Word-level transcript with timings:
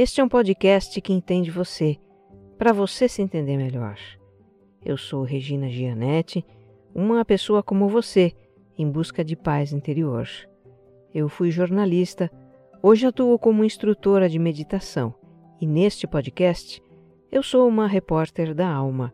Este 0.00 0.20
é 0.20 0.24
um 0.24 0.28
podcast 0.28 1.00
que 1.00 1.12
entende 1.12 1.50
você, 1.50 1.98
para 2.56 2.72
você 2.72 3.08
se 3.08 3.20
entender 3.20 3.56
melhor. 3.56 3.98
Eu 4.84 4.96
sou 4.96 5.24
Regina 5.24 5.68
Gianetti, 5.68 6.46
uma 6.94 7.24
pessoa 7.24 7.64
como 7.64 7.88
você, 7.88 8.32
em 8.78 8.88
busca 8.88 9.24
de 9.24 9.34
paz 9.34 9.72
interior. 9.72 10.28
Eu 11.12 11.28
fui 11.28 11.50
jornalista, 11.50 12.30
hoje 12.80 13.06
atuo 13.06 13.36
como 13.40 13.64
instrutora 13.64 14.28
de 14.28 14.38
meditação 14.38 15.12
e 15.60 15.66
neste 15.66 16.06
podcast 16.06 16.80
eu 17.32 17.42
sou 17.42 17.66
uma 17.66 17.88
repórter 17.88 18.54
da 18.54 18.72
alma, 18.72 19.12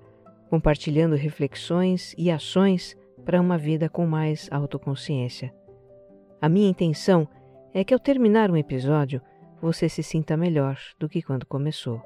compartilhando 0.50 1.16
reflexões 1.16 2.14
e 2.18 2.30
ações 2.30 2.94
para 3.24 3.40
uma 3.40 3.56
vida 3.56 3.88
com 3.88 4.06
mais 4.06 4.50
autoconsciência. 4.52 5.50
A 6.42 6.48
minha 6.50 6.68
intenção 6.68 7.26
é 7.72 7.82
que 7.82 7.94
ao 7.94 7.98
terminar 7.98 8.50
um 8.50 8.56
episódio 8.58 9.22
você 9.64 9.88
se 9.88 10.02
sinta 10.02 10.36
melhor 10.36 10.78
do 10.98 11.08
que 11.08 11.22
quando 11.22 11.46
começou. 11.46 11.98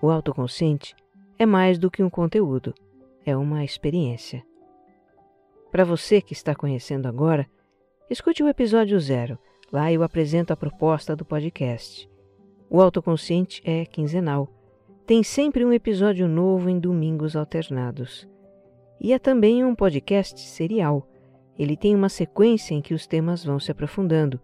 O 0.00 0.10
autoconsciente 0.10 0.96
é 1.38 1.44
mais 1.44 1.78
do 1.78 1.90
que 1.90 2.02
um 2.02 2.08
conteúdo, 2.08 2.74
é 3.26 3.36
uma 3.36 3.62
experiência. 3.62 4.42
Para 5.70 5.84
você 5.84 6.22
que 6.22 6.32
está 6.32 6.54
conhecendo 6.54 7.06
agora, 7.06 7.46
escute 8.08 8.42
o 8.42 8.48
episódio 8.48 8.98
zero. 8.98 9.38
Lá 9.70 9.92
eu 9.92 10.02
apresento 10.02 10.54
a 10.54 10.56
proposta 10.56 11.14
do 11.14 11.24
podcast. 11.24 12.10
O 12.70 12.80
autoconsciente 12.80 13.60
é 13.62 13.84
quinzenal. 13.84 14.61
Tem 15.04 15.24
sempre 15.24 15.64
um 15.64 15.72
episódio 15.72 16.28
novo 16.28 16.68
em 16.68 16.78
domingos 16.78 17.34
alternados. 17.34 18.28
E 19.00 19.12
é 19.12 19.18
também 19.18 19.64
um 19.64 19.74
podcast 19.74 20.38
serial. 20.38 21.08
Ele 21.58 21.76
tem 21.76 21.92
uma 21.92 22.08
sequência 22.08 22.72
em 22.72 22.80
que 22.80 22.94
os 22.94 23.04
temas 23.04 23.44
vão 23.44 23.58
se 23.58 23.72
aprofundando. 23.72 24.40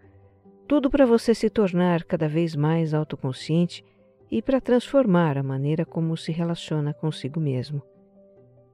Tudo 0.67 0.91
para 0.91 1.07
você 1.07 1.33
se 1.33 1.49
tornar 1.49 2.03
cada 2.03 2.29
vez 2.29 2.57
mais 2.57 2.93
autoconsciente 2.93 3.85
e 4.29 4.43
para 4.43 4.61
transformar 4.61 5.39
a 5.39 5.45
maneira 5.45 5.87
como 5.87 6.17
se 6.17 6.33
relaciona 6.33 6.93
consigo 6.93 7.39
mesmo. 7.39 7.81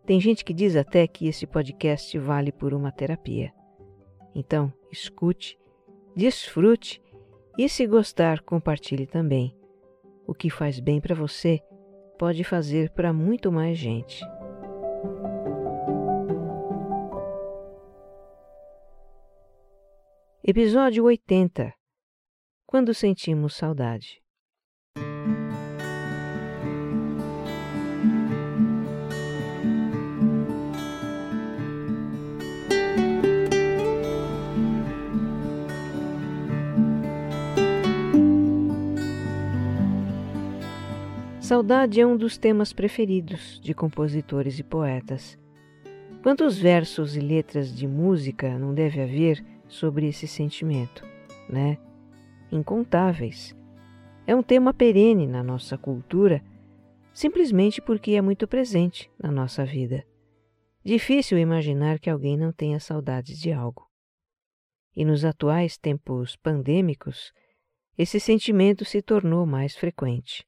Tem 0.07 0.19
gente 0.19 0.43
que 0.43 0.55
diz 0.55 0.77
até 0.77 1.07
que 1.07 1.29
esse 1.29 1.47
podcast 1.47 2.19
vale 2.19 2.51
por 2.51 2.73
uma 2.73 2.91
terapia. 2.91 3.53
Então, 4.35 4.73
escute, 4.91 5.59
desfrute 6.17 7.01
e 7.59 7.69
se 7.69 7.87
gostar, 7.87 8.41
compartilhe 8.41 9.07
também. 9.07 9.55
O 10.27 10.33
que 10.33 10.48
faz 10.48 10.81
bem 10.81 10.98
para 10.98 11.15
você 11.15 11.61
pode 12.25 12.42
fazer 12.42 12.89
para 12.89 13.12
muito 13.12 13.53
mais 13.53 13.77
gente. 13.77 14.25
Episódio 20.42 21.05
80 21.05 21.70
Quando 22.67 22.95
sentimos 22.95 23.55
saudade. 23.55 24.23
Saudade 41.45 42.01
é 42.01 42.07
um 42.07 42.17
dos 42.17 42.39
temas 42.39 42.73
preferidos 42.73 43.61
de 43.61 43.75
compositores 43.75 44.59
e 44.59 44.63
poetas. 44.63 45.39
Quantos 46.23 46.57
versos 46.57 47.17
e 47.17 47.21
letras 47.21 47.71
de 47.77 47.87
música 47.87 48.59
não 48.59 48.73
deve 48.73 48.99
haver 48.99 49.45
sobre 49.69 50.09
esse 50.09 50.27
sentimento, 50.27 51.05
né? 51.47 51.77
Incontáveis. 52.51 53.55
É 54.27 54.35
um 54.35 54.43
tema 54.43 54.73
perene 54.73 55.27
na 55.27 55.43
nossa 55.43 55.77
cultura, 55.77 56.43
simplesmente 57.13 57.83
porque 57.83 58.13
é 58.13 58.23
muito 58.23 58.49
presente 58.49 59.11
na 59.23 59.31
nossa 59.31 59.67
vida. 59.67 60.03
Difícil 60.83 61.37
imaginar 61.37 61.99
que 61.99 62.09
alguém 62.09 62.39
não 62.39 62.55
tenha 62.55 62.81
saudades 62.81 63.39
de 63.39 63.53
algo. 63.53 63.87
E 64.97 65.05
nos 65.05 65.27
atuais 65.27 65.77
tempos 65.77 66.37
pandêmicos, 66.37 67.35
esse 67.99 68.19
sentimento 68.19 68.83
se 68.83 69.03
tornou 69.03 69.45
mais 69.45 69.77
frequente. 69.77 70.43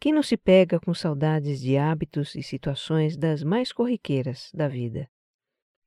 Quem 0.00 0.12
não 0.12 0.22
se 0.22 0.36
pega 0.36 0.78
com 0.78 0.94
saudades 0.94 1.60
de 1.60 1.76
hábitos 1.76 2.36
e 2.36 2.42
situações 2.42 3.16
das 3.16 3.42
mais 3.42 3.72
corriqueiras 3.72 4.48
da 4.54 4.68
vida? 4.68 5.10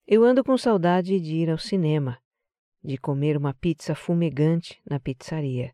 Eu 0.06 0.26
ando 0.26 0.44
com 0.44 0.58
saudade 0.58 1.18
de 1.18 1.36
ir 1.36 1.50
ao 1.50 1.58
cinema, 1.58 2.18
de 2.84 2.98
comer 2.98 3.38
uma 3.38 3.54
pizza 3.54 3.96
fumegante 3.96 4.82
na 4.86 5.00
pizzaria, 5.00 5.74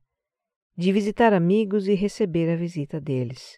de 0.77 0.91
visitar 0.91 1.33
amigos 1.33 1.87
e 1.87 1.95
receber 1.95 2.47
a 2.51 2.55
visita 2.55 3.01
deles. 3.01 3.57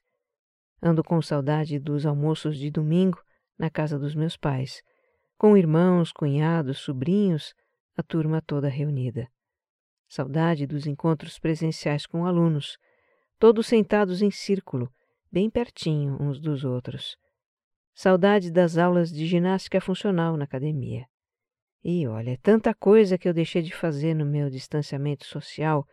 Ando 0.82 1.04
com 1.04 1.22
saudade 1.22 1.78
dos 1.78 2.06
almoços 2.06 2.58
de 2.58 2.72
domingo 2.72 3.22
na 3.58 3.70
casa 3.70 4.00
dos 4.00 4.16
meus 4.16 4.38
pais, 4.38 4.82
com 5.38 5.58
irmãos, 5.58 6.14
cunhados, 6.14 6.78
sobrinhos, 6.78 7.54
a 7.98 8.02
turma 8.02 8.42
toda 8.42 8.70
reunida. 8.70 9.28
Saudade 10.08 10.66
dos 10.66 10.88
encontros 10.88 11.38
presenciais 11.38 12.06
com 12.06 12.26
alunos 12.26 12.78
todos 13.40 13.68
sentados 13.68 14.22
em 14.22 14.30
círculo, 14.30 14.92
bem 15.32 15.50
pertinho 15.50 16.18
uns 16.22 16.42
dos 16.42 16.66
outros. 16.66 17.16
Saudade 17.96 18.52
das 18.52 18.78
aulas 18.78 19.10
de 19.10 19.26
ginástica 19.26 19.80
funcional 19.80 20.36
na 20.36 20.44
academia. 20.44 21.08
E 21.82 22.06
olha, 22.06 22.32
é 22.32 22.38
tanta 22.38 22.74
coisa 22.74 23.18
que 23.18 23.28
eu 23.30 23.34
deixei 23.34 23.62
de 23.62 23.74
fazer 23.74 24.14
no 24.14 24.26
meu 24.26 24.50
distanciamento 24.50 25.26
social 25.26 25.88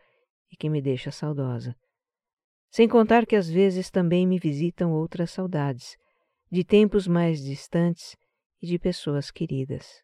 e 0.51 0.57
que 0.57 0.69
me 0.69 0.81
deixa 0.81 1.09
saudosa. 1.09 1.73
Sem 2.69 2.85
contar 2.85 3.25
que 3.25 3.35
às 3.35 3.49
vezes 3.49 3.89
também 3.89 4.27
me 4.27 4.37
visitam 4.37 4.91
outras 4.91 5.31
saudades, 5.31 5.95
de 6.51 6.65
tempos 6.65 7.07
mais 7.07 7.41
distantes 7.41 8.17
e 8.61 8.67
de 8.67 8.77
pessoas 8.77 9.31
queridas. 9.31 10.03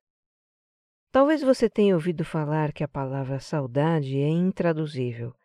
Talvez 1.12 1.42
você 1.44 1.70
tenha 1.70 1.94
ouvido 1.94 2.24
falar 2.24 2.72
que 2.72 2.86
a 2.86 2.88
palavra 2.88 3.40
saudade 3.40 4.18
é 4.18 4.30
intraduzível. 4.30 5.36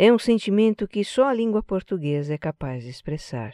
É 0.00 0.12
um 0.12 0.18
sentimento 0.18 0.86
que 0.86 1.02
só 1.02 1.24
a 1.24 1.34
língua 1.34 1.60
portuguesa 1.60 2.32
é 2.32 2.38
capaz 2.38 2.84
de 2.84 2.88
expressar. 2.88 3.52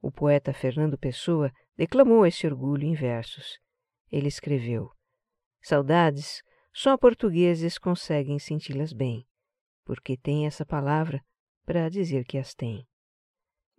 O 0.00 0.10
poeta 0.10 0.50
Fernando 0.54 0.96
Pessoa 0.96 1.52
declamou 1.76 2.24
esse 2.24 2.46
orgulho 2.46 2.84
em 2.84 2.94
versos. 2.94 3.58
Ele 4.10 4.28
escreveu: 4.28 4.90
Saudades, 5.60 6.42
só 6.72 6.96
portugueses 6.96 7.76
conseguem 7.76 8.38
senti-las 8.38 8.94
bem, 8.94 9.26
porque 9.84 10.16
tem 10.16 10.46
essa 10.46 10.64
palavra 10.64 11.22
para 11.66 11.90
dizer 11.90 12.24
que 12.24 12.38
as 12.38 12.54
têm. 12.54 12.88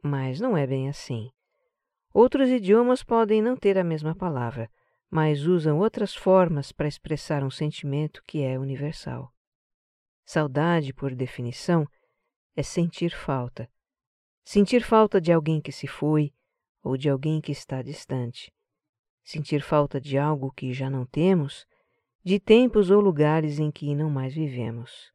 Mas 0.03 0.39
não 0.39 0.55
é 0.55 0.67
bem 0.67 0.87
assim. 0.89 1.31
Outros 2.13 2.49
idiomas 2.49 3.03
podem 3.03 3.41
não 3.41 3.57
ter 3.57 3.79
a 3.79 3.83
mesma 3.83 4.15
palavra, 4.15 4.69
mas 5.09 5.47
usam 5.47 5.79
outras 5.79 6.13
formas 6.13 6.71
para 6.71 6.87
expressar 6.87 7.43
um 7.43 7.49
sentimento 7.49 8.21
que 8.27 8.43
é 8.43 8.59
universal. 8.59 9.33
Saudade, 10.25 10.93
por 10.93 11.13
definição, 11.13 11.85
é 12.55 12.63
sentir 12.63 13.11
falta. 13.11 13.69
Sentir 14.43 14.81
falta 14.81 15.19
de 15.19 15.31
alguém 15.33 15.59
que 15.61 15.71
se 15.71 15.85
foi 15.85 16.33
ou 16.81 16.95
de 16.95 17.09
alguém 17.09 17.41
que 17.41 17.51
está 17.51 17.81
distante. 17.81 18.51
Sentir 19.23 19.61
falta 19.61 19.99
de 19.99 20.17
algo 20.17 20.51
que 20.51 20.73
já 20.73 20.89
não 20.89 21.05
temos, 21.05 21.65
de 22.23 22.39
tempos 22.39 22.89
ou 22.89 23.01
lugares 23.01 23.59
em 23.59 23.69
que 23.69 23.93
não 23.95 24.09
mais 24.09 24.33
vivemos. 24.33 25.11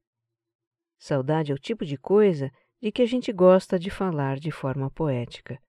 Saudade 0.99 1.53
é 1.53 1.55
o 1.55 1.59
tipo 1.59 1.87
de 1.87 1.97
coisa 1.97 2.51
de 2.81 2.93
que 2.93 3.03
a 3.03 3.07
gente 3.07 3.33
gosta 3.33 3.79
de 3.79 3.91
falar 3.91 4.39
de 4.39 4.51
forma 4.51 4.91
poética. 4.91 5.61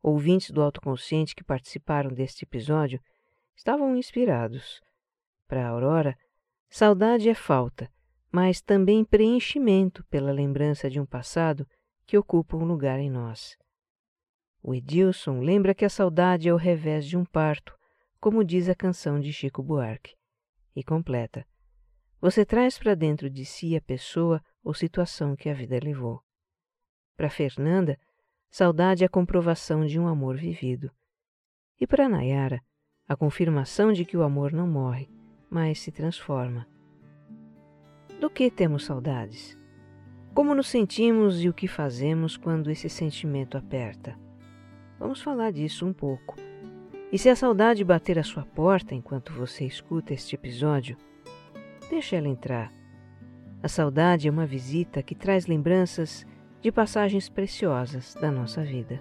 Ouvintes 0.00 0.50
do 0.50 0.62
autoconsciente 0.62 1.34
que 1.34 1.42
participaram 1.42 2.10
deste 2.10 2.44
episódio 2.44 3.00
estavam 3.56 3.96
inspirados. 3.96 4.80
Para 5.48 5.68
Aurora, 5.68 6.16
saudade 6.68 7.28
é 7.28 7.34
falta 7.34 7.90
mas 8.30 8.60
também 8.60 9.04
preenchimento 9.04 10.04
pela 10.04 10.30
lembrança 10.30 10.90
de 10.90 11.00
um 11.00 11.06
passado 11.06 11.66
que 12.06 12.16
ocupa 12.16 12.56
um 12.56 12.64
lugar 12.64 12.98
em 12.98 13.10
nós. 13.10 13.56
O 14.62 14.74
Edilson 14.74 15.40
lembra 15.40 15.74
que 15.74 15.84
a 15.84 15.90
saudade 15.90 16.48
é 16.48 16.52
o 16.52 16.56
revés 16.56 17.06
de 17.06 17.16
um 17.16 17.24
parto, 17.24 17.76
como 18.20 18.44
diz 18.44 18.68
a 18.68 18.74
canção 18.74 19.20
de 19.20 19.32
Chico 19.32 19.62
Buarque, 19.62 20.14
e 20.74 20.82
completa: 20.82 21.46
Você 22.20 22.44
traz 22.44 22.78
para 22.78 22.94
dentro 22.94 23.30
de 23.30 23.44
si 23.44 23.76
a 23.76 23.80
pessoa 23.80 24.42
ou 24.62 24.74
situação 24.74 25.36
que 25.36 25.48
a 25.48 25.54
vida 25.54 25.78
levou. 25.82 26.22
Para 27.16 27.30
Fernanda, 27.30 27.98
saudade 28.50 29.02
é 29.02 29.06
a 29.06 29.10
comprovação 29.10 29.86
de 29.86 29.98
um 29.98 30.06
amor 30.06 30.36
vivido. 30.36 30.90
E 31.80 31.86
para 31.86 32.08
Nayara, 32.08 32.60
a 33.06 33.16
confirmação 33.16 33.92
de 33.92 34.04
que 34.04 34.16
o 34.16 34.22
amor 34.22 34.52
não 34.52 34.66
morre, 34.66 35.08
mas 35.50 35.80
se 35.80 35.90
transforma. 35.90 36.66
Do 38.20 38.28
que 38.28 38.50
temos 38.50 38.84
saudades? 38.84 39.56
Como 40.34 40.52
nos 40.52 40.66
sentimos 40.66 41.40
e 41.40 41.48
o 41.48 41.54
que 41.54 41.68
fazemos 41.68 42.36
quando 42.36 42.68
esse 42.68 42.88
sentimento 42.88 43.56
aperta? 43.56 44.18
Vamos 44.98 45.22
falar 45.22 45.52
disso 45.52 45.86
um 45.86 45.92
pouco. 45.92 46.34
E 47.12 47.18
se 47.18 47.28
a 47.28 47.36
saudade 47.36 47.84
bater 47.84 48.18
à 48.18 48.24
sua 48.24 48.44
porta 48.44 48.92
enquanto 48.92 49.32
você 49.32 49.64
escuta 49.64 50.12
este 50.12 50.34
episódio, 50.34 50.96
deixe 51.88 52.16
ela 52.16 52.26
entrar. 52.26 52.72
A 53.62 53.68
saudade 53.68 54.26
é 54.26 54.30
uma 54.30 54.46
visita 54.46 55.00
que 55.00 55.14
traz 55.14 55.46
lembranças 55.46 56.26
de 56.60 56.72
passagens 56.72 57.28
preciosas 57.28 58.14
da 58.14 58.32
nossa 58.32 58.64
vida. 58.64 59.00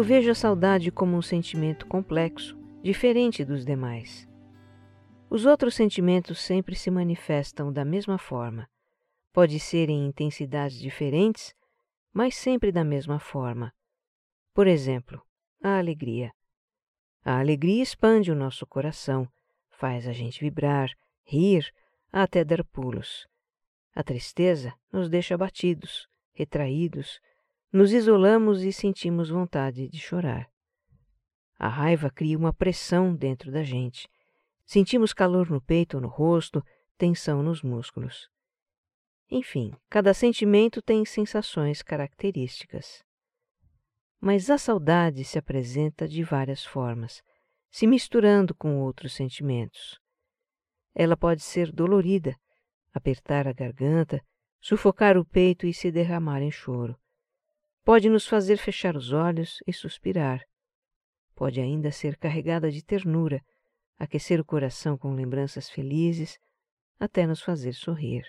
Eu 0.00 0.04
vejo 0.04 0.30
a 0.30 0.34
saudade 0.34 0.90
como 0.90 1.14
um 1.14 1.20
sentimento 1.20 1.86
complexo, 1.86 2.58
diferente 2.82 3.44
dos 3.44 3.66
demais. 3.66 4.26
Os 5.28 5.44
outros 5.44 5.74
sentimentos 5.74 6.40
sempre 6.40 6.74
se 6.74 6.90
manifestam 6.90 7.70
da 7.70 7.84
mesma 7.84 8.16
forma. 8.16 8.66
Pode 9.30 9.60
ser 9.60 9.90
em 9.90 10.06
intensidades 10.06 10.78
diferentes, 10.80 11.54
mas 12.14 12.34
sempre 12.34 12.72
da 12.72 12.82
mesma 12.82 13.18
forma. 13.18 13.74
Por 14.54 14.66
exemplo, 14.66 15.20
a 15.62 15.76
alegria. 15.76 16.32
A 17.22 17.38
alegria 17.38 17.82
expande 17.82 18.32
o 18.32 18.34
nosso 18.34 18.66
coração, 18.66 19.28
faz 19.68 20.08
a 20.08 20.14
gente 20.14 20.40
vibrar, 20.40 20.88
rir, 21.24 21.70
até 22.10 22.42
dar 22.42 22.64
pulos. 22.64 23.28
A 23.94 24.02
tristeza 24.02 24.72
nos 24.90 25.10
deixa 25.10 25.34
abatidos, 25.34 26.08
retraídos, 26.32 27.20
nos 27.72 27.92
isolamos 27.92 28.62
e 28.62 28.72
sentimos 28.72 29.30
vontade 29.30 29.88
de 29.88 29.98
chorar. 29.98 30.50
A 31.58 31.68
raiva 31.68 32.10
cria 32.10 32.36
uma 32.36 32.52
pressão 32.52 33.14
dentro 33.14 33.52
da 33.52 33.62
gente. 33.62 34.08
Sentimos 34.66 35.12
calor 35.12 35.50
no 35.50 35.60
peito 35.60 35.96
ou 35.96 36.00
no 36.00 36.08
rosto, 36.08 36.64
tensão 36.96 37.42
nos 37.42 37.62
músculos. 37.62 38.28
Enfim, 39.30 39.72
cada 39.88 40.12
sentimento 40.12 40.82
tem 40.82 41.04
sensações 41.04 41.82
características. 41.82 43.04
Mas 44.20 44.50
a 44.50 44.58
saudade 44.58 45.24
se 45.24 45.38
apresenta 45.38 46.08
de 46.08 46.24
várias 46.24 46.64
formas, 46.64 47.22
se 47.70 47.86
misturando 47.86 48.54
com 48.54 48.80
outros 48.80 49.12
sentimentos. 49.12 50.00
Ela 50.94 51.16
pode 51.16 51.42
ser 51.42 51.70
dolorida, 51.70 52.34
apertar 52.92 53.46
a 53.46 53.52
garganta, 53.52 54.20
sufocar 54.60 55.16
o 55.16 55.24
peito 55.24 55.66
e 55.66 55.72
se 55.72 55.92
derramar 55.92 56.42
em 56.42 56.50
choro. 56.50 56.98
Pode 57.82 58.10
nos 58.10 58.26
fazer 58.26 58.58
fechar 58.58 58.96
os 58.96 59.12
olhos 59.12 59.58
e 59.66 59.72
suspirar. 59.72 60.44
Pode 61.34 61.60
ainda 61.60 61.90
ser 61.90 62.18
carregada 62.18 62.70
de 62.70 62.84
ternura, 62.84 63.42
aquecer 63.98 64.38
o 64.38 64.44
coração 64.44 64.98
com 64.98 65.14
lembranças 65.14 65.70
felizes, 65.70 66.38
até 66.98 67.26
nos 67.26 67.40
fazer 67.40 67.72
sorrir. 67.72 68.24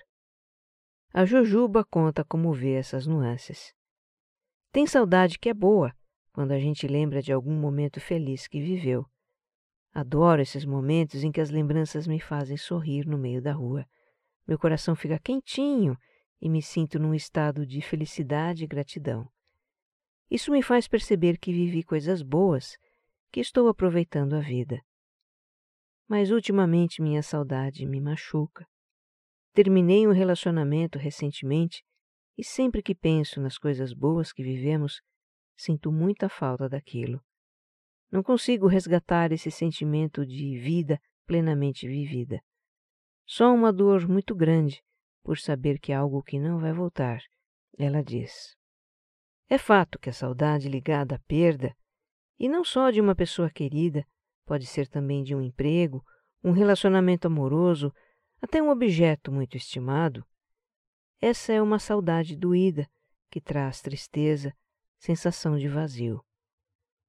A 1.13 1.25
Jujuba 1.25 1.83
conta 1.83 2.23
como 2.23 2.53
vê 2.53 2.75
essas 2.75 3.05
nuances. 3.05 3.73
Tem 4.71 4.87
saudade 4.87 5.37
que 5.37 5.49
é 5.49 5.53
boa, 5.53 5.93
quando 6.31 6.53
a 6.53 6.59
gente 6.59 6.87
lembra 6.87 7.21
de 7.21 7.33
algum 7.33 7.53
momento 7.53 7.99
feliz 7.99 8.47
que 8.47 8.61
viveu. 8.61 9.05
Adoro 9.93 10.41
esses 10.41 10.63
momentos 10.63 11.21
em 11.21 11.31
que 11.31 11.41
as 11.41 11.49
lembranças 11.49 12.07
me 12.07 12.21
fazem 12.21 12.55
sorrir 12.55 13.05
no 13.05 13.17
meio 13.17 13.41
da 13.41 13.51
rua. 13.51 13.85
Meu 14.47 14.57
coração 14.57 14.95
fica 14.95 15.19
quentinho 15.19 15.97
e 16.39 16.47
me 16.47 16.61
sinto 16.61 16.97
num 16.97 17.13
estado 17.13 17.65
de 17.65 17.81
felicidade 17.81 18.63
e 18.63 18.67
gratidão. 18.67 19.29
Isso 20.31 20.49
me 20.49 20.63
faz 20.63 20.87
perceber 20.87 21.37
que 21.37 21.51
vivi 21.51 21.83
coisas 21.83 22.21
boas, 22.21 22.77
que 23.33 23.41
estou 23.41 23.67
aproveitando 23.67 24.33
a 24.33 24.39
vida. 24.39 24.81
Mas 26.07 26.31
ultimamente 26.31 27.01
minha 27.01 27.21
saudade 27.21 27.85
me 27.85 27.99
machuca. 27.99 28.65
Terminei 29.53 30.07
um 30.07 30.13
relacionamento 30.13 30.97
recentemente 30.97 31.83
e 32.37 32.45
sempre 32.45 32.81
que 32.81 32.95
penso 32.95 33.41
nas 33.41 33.57
coisas 33.57 33.91
boas 33.91 34.31
que 34.31 34.41
vivemos, 34.41 35.01
sinto 35.57 35.91
muita 35.91 36.29
falta 36.29 36.69
daquilo. 36.69 37.21
Não 38.09 38.23
consigo 38.23 38.67
resgatar 38.67 39.33
esse 39.33 39.51
sentimento 39.51 40.25
de 40.25 40.57
vida 40.57 40.97
plenamente 41.25 41.85
vivida. 41.85 42.41
Só 43.25 43.53
uma 43.53 43.73
dor 43.73 44.07
muito 44.07 44.33
grande 44.33 44.81
por 45.23 45.37
saber 45.37 45.77
que 45.77 45.91
algo 45.91 46.23
que 46.23 46.39
não 46.39 46.57
vai 46.57 46.71
voltar, 46.71 47.21
ela 47.77 48.01
diz. 48.01 48.60
É 49.51 49.57
fato 49.57 49.99
que 49.99 50.09
a 50.09 50.13
saudade 50.13 50.69
ligada 50.69 51.15
à 51.15 51.19
perda, 51.19 51.75
e 52.39 52.47
não 52.47 52.63
só 52.63 52.89
de 52.89 53.01
uma 53.01 53.13
pessoa 53.13 53.49
querida, 53.49 54.07
pode 54.45 54.65
ser 54.65 54.87
também 54.87 55.25
de 55.25 55.35
um 55.35 55.41
emprego, 55.41 56.01
um 56.41 56.51
relacionamento 56.51 57.27
amoroso, 57.27 57.93
até 58.41 58.63
um 58.63 58.69
objeto 58.69 59.29
muito 59.29 59.57
estimado. 59.57 60.25
Essa 61.19 61.51
é 61.51 61.61
uma 61.61 61.79
saudade 61.79 62.33
doída 62.33 62.89
que 63.29 63.41
traz 63.41 63.81
tristeza, 63.81 64.55
sensação 64.97 65.57
de 65.57 65.67
vazio. 65.67 66.23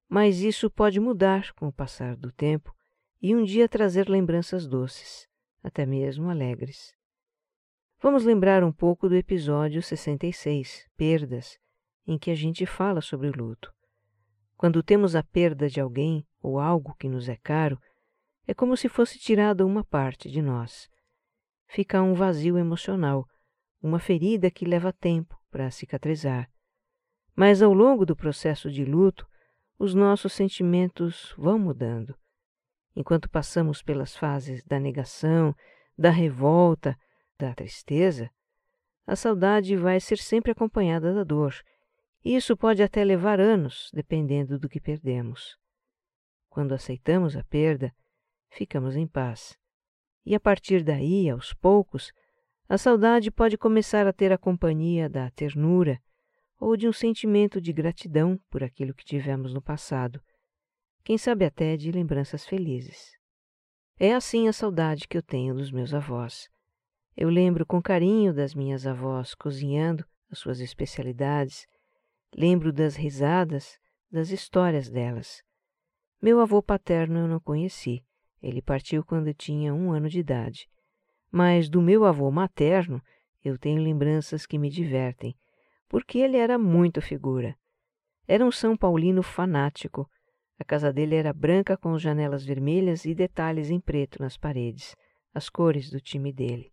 Mas 0.08 0.40
isso 0.40 0.68
pode 0.68 0.98
mudar 0.98 1.52
com 1.52 1.68
o 1.68 1.72
passar 1.72 2.16
do 2.16 2.32
tempo 2.32 2.74
e 3.20 3.36
um 3.36 3.44
dia 3.44 3.68
trazer 3.68 4.08
lembranças 4.08 4.66
doces, 4.66 5.28
até 5.62 5.86
mesmo 5.86 6.28
alegres. 6.28 6.92
Vamos 8.00 8.24
lembrar 8.24 8.64
um 8.64 8.72
pouco 8.72 9.08
do 9.08 9.14
episódio 9.14 9.80
66, 9.80 10.88
Perdas, 10.96 11.62
em 12.06 12.19
que 12.19 12.31
a 12.31 12.34
gente 12.34 12.66
fala 12.66 13.00
sobre 13.00 13.28
o 13.28 13.32
luto. 13.32 13.72
Quando 14.56 14.82
temos 14.82 15.16
a 15.16 15.22
perda 15.22 15.69
de 15.69 15.81
alguém 15.81 16.26
ou 16.40 16.58
algo 16.58 16.94
que 16.96 17.08
nos 17.08 17.28
é 17.28 17.37
caro, 17.37 17.78
é 18.46 18.54
como 18.54 18.76
se 18.76 18.88
fosse 18.88 19.19
tirada 19.19 19.66
uma 19.66 19.84
parte 19.84 20.31
de 20.31 20.43
nós. 20.43 20.88
Fica 21.66 22.02
um 22.02 22.14
vazio 22.14 22.59
emocional, 22.59 23.26
uma 23.80 23.99
ferida 23.99 24.50
que 24.50 24.64
leva 24.64 24.92
tempo 24.92 25.37
para 25.50 25.71
cicatrizar. 25.71 26.49
Mas 27.35 27.62
ao 27.62 27.73
longo 27.73 28.04
do 28.04 28.14
processo 28.14 28.71
de 28.71 28.85
luto, 28.85 29.26
os 29.78 29.94
nossos 29.94 30.32
sentimentos 30.32 31.35
vão 31.37 31.59
mudando. 31.59 32.14
Enquanto 32.94 33.28
passamos 33.28 33.82
pelas 33.82 34.14
fases 34.16 34.62
da 34.64 34.78
negação, 34.78 35.54
da 35.97 36.11
revolta, 36.11 36.97
da 37.38 37.54
tristeza, 37.54 38.30
a 39.06 39.16
saudade 39.16 39.76
vai 39.76 39.99
ser 39.99 40.18
sempre 40.18 40.52
acompanhada 40.52 41.12
da 41.12 41.25
dor 41.25 41.54
isso 42.25 42.57
pode 42.57 42.83
até 42.83 43.05
levar 43.05 43.41
anos, 43.41 43.91
dependendo 43.93 44.59
do 44.59 44.69
que 44.69 44.81
perdemos. 44.81 45.57
Quando 46.49 46.73
aceitamos 46.73 47.37
a 47.37 47.43
perda, 47.43 47.93
ficamos 48.50 48.95
em 48.95 49.07
paz. 49.07 49.59
E 50.25 50.35
a 50.35 50.41
partir 50.41 50.85
daí, 50.85 51.29
aos 51.29 51.52
poucos, 51.52 52.12
a 52.69 52.79
saudade 52.79 53.31
pode 53.31 53.59
começar 53.59 54.07
a 54.07 54.12
ter 54.12 54.33
a 54.33 54.38
companhia 54.38 55.09
da 55.09 55.31
ternura 55.31 56.00
ou 56.61 56.76
de 56.76 56.87
um 56.87 56.93
sentimento 56.93 57.61
de 57.61 57.73
gratidão 57.73 58.38
por 58.49 58.62
aquilo 58.62 58.95
que 58.95 59.05
tivemos 59.05 59.52
no 59.52 59.61
passado, 59.61 60.23
quem 61.02 61.19
sabe 61.19 61.45
até 61.45 61.76
de 61.76 61.91
lembranças 61.91 62.47
felizes. 62.47 63.17
É 63.99 64.14
assim 64.14 64.47
a 64.47 64.52
saudade 64.52 65.09
que 65.09 65.19
eu 65.19 65.23
tenho 65.23 65.55
dos 65.55 65.73
meus 65.73 65.93
avós. 65.93 66.49
Eu 67.17 67.29
lembro 67.29 67.67
com 67.67 67.83
carinho 67.83 68.33
das 68.33 68.55
minhas 68.55 68.87
avós 68.87 69.35
cozinhando 69.35 70.05
as 70.31 70.38
suas 70.38 70.61
especialidades 70.61 71.67
Lembro 72.34 72.72
das 72.72 72.96
risadas, 72.96 73.78
das 74.10 74.30
histórias 74.30 74.88
delas. 74.88 75.42
Meu 76.20 76.40
avô 76.40 76.62
paterno 76.62 77.18
eu 77.18 77.28
não 77.28 77.38
conheci. 77.38 78.02
Ele 78.42 78.62
partiu 78.62 79.04
quando 79.04 79.34
tinha 79.34 79.74
um 79.74 79.92
ano 79.92 80.08
de 80.08 80.20
idade. 80.20 80.66
Mas 81.30 81.68
do 81.68 81.82
meu 81.82 82.04
avô 82.04 82.30
materno 82.30 83.02
eu 83.44 83.58
tenho 83.58 83.82
lembranças 83.82 84.46
que 84.46 84.58
me 84.58 84.70
divertem, 84.70 85.36
porque 85.88 86.18
ele 86.18 86.36
era 86.36 86.58
muito 86.58 87.02
figura. 87.02 87.56
Era 88.26 88.44
um 88.44 88.52
São 88.52 88.76
Paulino 88.76 89.22
fanático. 89.22 90.08
A 90.58 90.64
casa 90.64 90.92
dele 90.92 91.16
era 91.16 91.32
branca 91.32 91.76
com 91.76 91.98
janelas 91.98 92.44
vermelhas 92.44 93.04
e 93.04 93.14
detalhes 93.14 93.68
em 93.68 93.80
preto 93.80 94.22
nas 94.22 94.36
paredes, 94.36 94.96
as 95.34 95.48
cores 95.50 95.90
do 95.90 96.00
time 96.00 96.32
dele. 96.32 96.72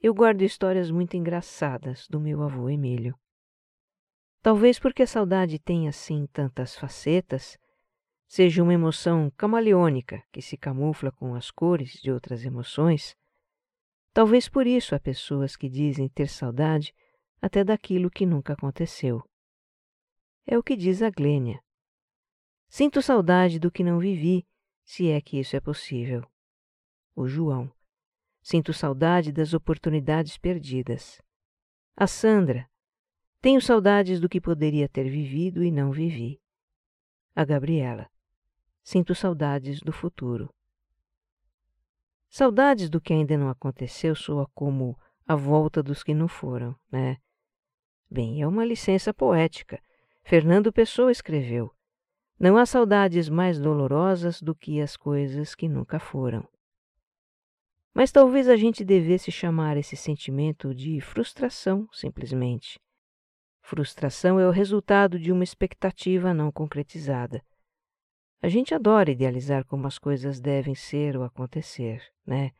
Eu 0.00 0.14
guardo 0.14 0.42
histórias 0.42 0.90
muito 0.90 1.16
engraçadas 1.16 2.08
do 2.08 2.18
meu 2.18 2.42
avô 2.42 2.68
Emílio. 2.68 3.14
Talvez 4.42 4.78
porque 4.78 5.02
a 5.02 5.06
saudade 5.06 5.58
tem 5.58 5.86
assim 5.86 6.26
tantas 6.32 6.74
facetas, 6.74 7.58
seja 8.26 8.62
uma 8.62 8.72
emoção 8.72 9.30
camaleônica 9.36 10.22
que 10.32 10.40
se 10.40 10.56
camufla 10.56 11.12
com 11.12 11.34
as 11.34 11.50
cores 11.50 12.00
de 12.00 12.10
outras 12.10 12.44
emoções, 12.44 13.14
talvez 14.14 14.48
por 14.48 14.66
isso 14.66 14.94
há 14.94 15.00
pessoas 15.00 15.56
que 15.56 15.68
dizem 15.68 16.08
ter 16.08 16.28
saudade 16.28 16.94
até 17.42 17.62
daquilo 17.64 18.10
que 18.10 18.24
nunca 18.24 18.52
aconteceu. 18.52 19.22
É 20.46 20.56
o 20.56 20.62
que 20.62 20.76
diz 20.76 21.02
a 21.02 21.10
Glênia. 21.10 21.62
Sinto 22.68 23.02
saudade 23.02 23.58
do 23.58 23.70
que 23.70 23.82
não 23.82 23.98
vivi, 23.98 24.46
se 24.84 25.10
é 25.10 25.20
que 25.20 25.38
isso 25.38 25.56
é 25.56 25.60
possível. 25.60 26.24
O 27.16 27.26
João. 27.26 27.70
Sinto 28.40 28.72
saudade 28.72 29.32
das 29.32 29.52
oportunidades 29.52 30.38
perdidas. 30.38 31.20
A 31.96 32.06
Sandra. 32.06 32.69
Tenho 33.42 33.58
saudades 33.58 34.20
do 34.20 34.28
que 34.28 34.38
poderia 34.38 34.86
ter 34.86 35.08
vivido 35.08 35.64
e 35.64 35.70
não 35.70 35.90
vivi. 35.90 36.38
A 37.34 37.42
Gabriela. 37.42 38.06
Sinto 38.82 39.14
saudades 39.14 39.80
do 39.80 39.92
futuro. 39.92 40.52
Saudades 42.28 42.90
do 42.90 43.00
que 43.00 43.14
ainda 43.14 43.38
não 43.38 43.48
aconteceu 43.48 44.14
soa 44.14 44.46
como 44.54 44.94
a 45.26 45.34
volta 45.34 45.82
dos 45.82 46.02
que 46.02 46.12
não 46.12 46.28
foram, 46.28 46.76
né? 46.92 47.16
Bem, 48.10 48.42
é 48.42 48.46
uma 48.46 48.64
licença 48.64 49.14
poética. 49.14 49.82
Fernando 50.22 50.70
Pessoa 50.70 51.10
escreveu: 51.10 51.74
Não 52.38 52.58
há 52.58 52.66
saudades 52.66 53.30
mais 53.30 53.58
dolorosas 53.58 54.42
do 54.42 54.54
que 54.54 54.82
as 54.82 54.98
coisas 54.98 55.54
que 55.54 55.66
nunca 55.66 55.98
foram. 55.98 56.46
Mas 57.94 58.12
talvez 58.12 58.48
a 58.50 58.56
gente 58.56 58.84
devesse 58.84 59.32
chamar 59.32 59.78
esse 59.78 59.96
sentimento 59.96 60.74
de 60.74 61.00
frustração, 61.00 61.88
simplesmente. 61.90 62.78
Frustração 63.70 64.40
é 64.40 64.48
o 64.48 64.50
resultado 64.50 65.16
de 65.16 65.30
uma 65.30 65.44
expectativa 65.44 66.34
não 66.34 66.50
concretizada. 66.50 67.40
A 68.42 68.48
gente 68.48 68.74
adora 68.74 69.12
idealizar 69.12 69.64
como 69.64 69.86
as 69.86 69.96
coisas 69.96 70.40
devem 70.40 70.74
ser 70.74 71.16
ou 71.16 71.22
acontecer, 71.22 72.02
né? 72.26 72.50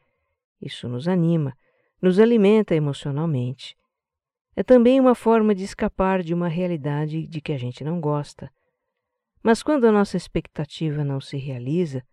Isso 0.63 0.89
nos 0.89 1.09
anima, 1.09 1.53
nos 2.01 2.21
alimenta 2.21 2.77
emocionalmente. 2.77 3.77
É 4.55 4.63
também 4.63 5.01
uma 5.01 5.17
forma 5.17 5.53
de 5.53 5.65
escapar 5.65 6.23
de 6.23 6.33
uma 6.33 6.47
realidade 6.47 7.27
de 7.27 7.41
que 7.41 7.53
a 7.53 7.59
gente 7.59 7.83
não 7.83 8.01
gosta. 8.01 8.49
Mas 9.43 9.65
quando 9.65 9.89
a 9.89 9.93
nossa 9.93 10.17
expectativa 10.17 11.03
não 11.03 11.21
se 11.21 11.37
realiza, 11.37 12.07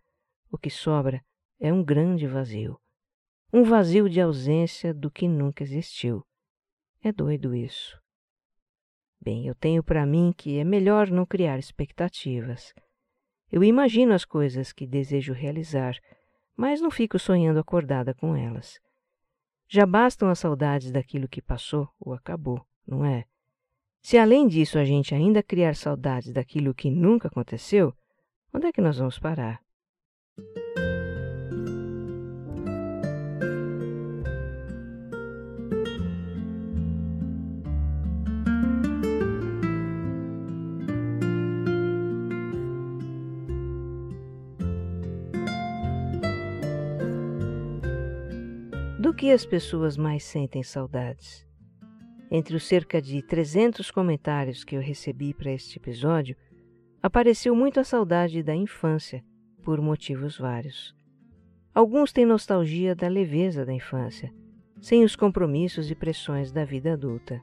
o 0.50 0.58
que 0.58 0.70
sobra 0.70 1.24
é 1.60 1.72
um 1.72 1.84
grande 1.84 2.26
vazio. 2.26 2.80
Um 3.52 3.62
vazio 3.62 4.08
de 4.08 4.20
ausência 4.20 4.92
do 4.92 5.08
que 5.08 5.28
nunca 5.28 5.62
existiu. 5.62 6.26
É 7.00 7.12
doido 7.12 7.54
isso. 7.54 7.96
Bem, 9.20 9.46
eu 9.46 9.54
tenho 9.54 9.82
para 9.82 10.06
mim 10.06 10.32
que 10.36 10.58
é 10.58 10.64
melhor 10.64 11.10
não 11.10 11.26
criar 11.26 11.58
expectativas. 11.58 12.72
Eu 13.50 13.64
imagino 13.64 14.12
as 14.12 14.24
coisas 14.24 14.72
que 14.72 14.86
desejo 14.86 15.32
realizar, 15.32 15.96
mas 16.56 16.80
não 16.80 16.90
fico 16.90 17.18
sonhando 17.18 17.58
acordada 17.58 18.14
com 18.14 18.36
elas. 18.36 18.78
Já 19.68 19.84
bastam 19.84 20.28
as 20.28 20.38
saudades 20.38 20.90
daquilo 20.90 21.28
que 21.28 21.42
passou 21.42 21.88
ou 22.00 22.14
acabou, 22.14 22.64
não 22.86 23.04
é? 23.04 23.24
Se 24.00 24.16
além 24.16 24.46
disso 24.46 24.78
a 24.78 24.84
gente 24.84 25.14
ainda 25.14 25.42
criar 25.42 25.74
saudades 25.74 26.32
daquilo 26.32 26.74
que 26.74 26.90
nunca 26.90 27.28
aconteceu, 27.28 27.92
onde 28.54 28.66
é 28.66 28.72
que 28.72 28.80
nós 28.80 28.98
vamos 28.98 29.18
parar? 29.18 29.60
Que 49.18 49.32
as 49.32 49.44
pessoas 49.44 49.96
mais 49.96 50.22
sentem 50.22 50.62
saudades? 50.62 51.44
Entre 52.30 52.54
os 52.54 52.64
cerca 52.68 53.02
de 53.02 53.20
300 53.20 53.90
comentários 53.90 54.62
que 54.62 54.76
eu 54.76 54.80
recebi 54.80 55.34
para 55.34 55.50
este 55.50 55.76
episódio, 55.76 56.36
apareceu 57.02 57.52
muito 57.52 57.80
a 57.80 57.84
saudade 57.84 58.44
da 58.44 58.54
infância, 58.54 59.24
por 59.64 59.80
motivos 59.80 60.38
vários. 60.38 60.94
Alguns 61.74 62.12
têm 62.12 62.24
nostalgia 62.24 62.94
da 62.94 63.08
leveza 63.08 63.66
da 63.66 63.72
infância, 63.72 64.32
sem 64.80 65.02
os 65.02 65.16
compromissos 65.16 65.90
e 65.90 65.96
pressões 65.96 66.52
da 66.52 66.64
vida 66.64 66.92
adulta. 66.92 67.42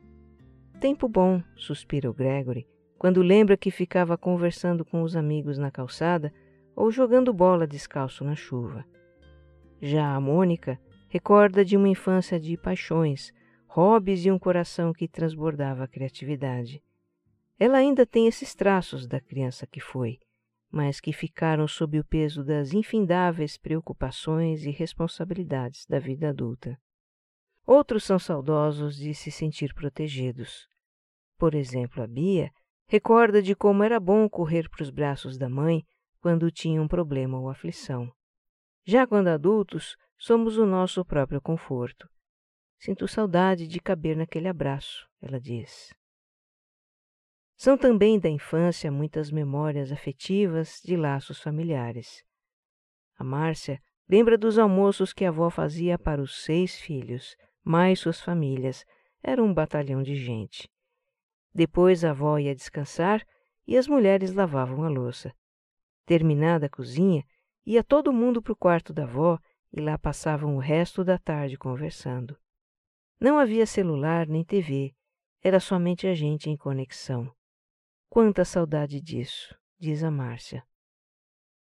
Tempo 0.80 1.10
bom, 1.10 1.44
suspira 1.58 2.10
o 2.10 2.14
Gregory, 2.14 2.66
quando 2.98 3.22
lembra 3.22 3.58
que 3.58 3.70
ficava 3.70 4.18
conversando 4.18 4.86
com 4.86 5.02
os 5.02 5.14
amigos 5.14 5.58
na 5.58 5.70
calçada 5.70 6.34
ou 6.74 6.90
jogando 6.90 7.34
bola 7.34 7.68
descalço 7.68 8.24
na 8.24 8.34
chuva. 8.34 8.86
Já 9.82 10.16
a 10.16 10.22
Mônica 10.22 10.80
Recorda 11.16 11.64
de 11.64 11.78
uma 11.78 11.88
infância 11.88 12.38
de 12.38 12.58
paixões, 12.58 13.32
hobbies 13.68 14.26
e 14.26 14.32
um 14.32 14.38
coração 14.38 14.92
que 14.92 15.08
transbordava 15.08 15.86
a 15.86 15.88
criatividade. 15.88 16.84
Ela 17.58 17.78
ainda 17.78 18.06
tem 18.06 18.28
esses 18.28 18.54
traços 18.54 19.08
da 19.08 19.22
criança 19.22 19.66
que 19.66 19.80
foi, 19.80 20.20
mas 20.70 21.00
que 21.00 21.14
ficaram 21.14 21.70
sob 21.70 21.98
o 21.98 22.04
peso 22.04 22.44
das 22.44 22.74
infindáveis 22.74 23.58
preocupações 23.58 24.66
e 24.66 24.72
responsabilidades 24.72 25.86
da 25.86 26.00
vida 26.00 26.32
adulta. 26.32 26.78
Outros 27.66 28.04
são 28.04 28.20
saudosos 28.20 28.98
de 28.98 29.14
se 29.14 29.32
sentir 29.32 29.74
protegidos. 29.74 30.68
Por 31.38 31.56
exemplo, 31.56 32.04
a 32.04 32.08
Bia 32.08 32.52
recorda 32.90 33.42
de 33.42 33.56
como 33.56 33.84
era 33.84 34.02
bom 34.02 34.28
correr 34.28 34.70
para 34.70 34.84
os 34.84 34.90
braços 34.90 35.38
da 35.38 35.48
mãe 35.48 35.82
quando 36.20 36.52
tinha 36.52 36.82
um 36.82 36.90
problema 36.90 37.40
ou 37.40 37.50
aflição. 37.50 38.12
Já 38.86 39.08
quando 39.08 39.28
adultos, 39.28 39.98
Somos 40.18 40.58
o 40.58 40.66
nosso 40.66 41.04
próprio 41.04 41.42
conforto. 41.42 42.10
Sinto 42.80 43.08
saudade 43.08 43.68
de 43.68 43.80
caber 43.80 44.16
naquele 44.16 44.48
abraço, 44.48 45.08
ela 45.22 45.40
diz. 45.40 45.94
São 47.58 47.78
também 47.78 48.20
da 48.20 48.30
infância 48.30 48.92
muitas 48.92 49.30
memórias 49.32 49.92
afetivas 49.92 50.82
de 50.84 50.96
laços 50.96 51.40
familiares. 51.42 52.24
A 53.18 53.24
Márcia 53.24 53.82
lembra 54.10 54.38
dos 54.38 54.58
almoços 54.58 55.14
que 55.14 55.26
a 55.26 55.30
avó 55.30 55.50
fazia 55.50 55.98
para 56.00 56.22
os 56.22 56.44
seis 56.44 56.80
filhos, 56.80 57.36
mais 57.64 58.00
suas 58.00 58.22
famílias. 58.22 58.86
Era 59.22 59.44
um 59.44 59.54
batalhão 59.54 60.02
de 60.02 60.16
gente. 60.16 60.70
Depois 61.54 62.04
a 62.04 62.12
avó 62.12 62.38
ia 62.38 62.56
descansar 62.56 63.26
e 63.68 63.78
as 63.78 63.88
mulheres 63.88 64.34
lavavam 64.34 64.84
a 64.84 64.90
louça. 64.90 65.34
Terminada 66.06 66.68
a 66.68 66.70
cozinha, 66.70 67.24
ia 67.66 67.84
todo 67.84 68.14
mundo 68.14 68.42
para 68.42 68.54
o 68.54 68.56
quarto 68.56 68.94
da 68.94 69.04
avó 69.04 69.40
e 69.72 69.82
lá 69.82 69.98
passavam 69.98 70.56
o 70.56 70.60
resto 70.60 71.04
da 71.04 71.18
tarde 71.18 71.58
conversando. 71.58 72.38
Não 73.20 73.40
havia 73.40 73.66
celular 73.66 74.28
nem 74.28 74.44
TV, 74.44 74.94
era 75.42 75.60
somente 75.60 76.08
a 76.08 76.14
gente 76.14 76.50
em 76.50 76.56
conexão. 76.56 77.34
Quanta 78.10 78.46
saudade 78.46 79.02
disso, 79.02 79.58
diz 79.80 80.04
a 80.04 80.12
Márcia. 80.12 80.66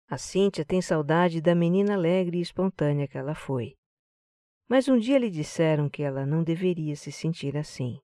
A 0.08 0.18
Cíntia 0.18 0.64
tem 0.64 0.82
saudade 0.82 1.42
da 1.42 1.54
menina 1.54 1.94
alegre 1.94 2.38
e 2.38 2.42
espontânea 2.42 3.08
que 3.08 3.18
ela 3.18 3.36
foi. 3.36 3.76
Mas 4.68 4.88
um 4.88 4.98
dia 4.98 5.18
lhe 5.18 5.30
disseram 5.30 5.90
que 5.90 6.04
ela 6.04 6.26
não 6.26 6.44
deveria 6.44 6.96
se 6.96 7.12
sentir 7.12 7.58
assim. 7.58 8.00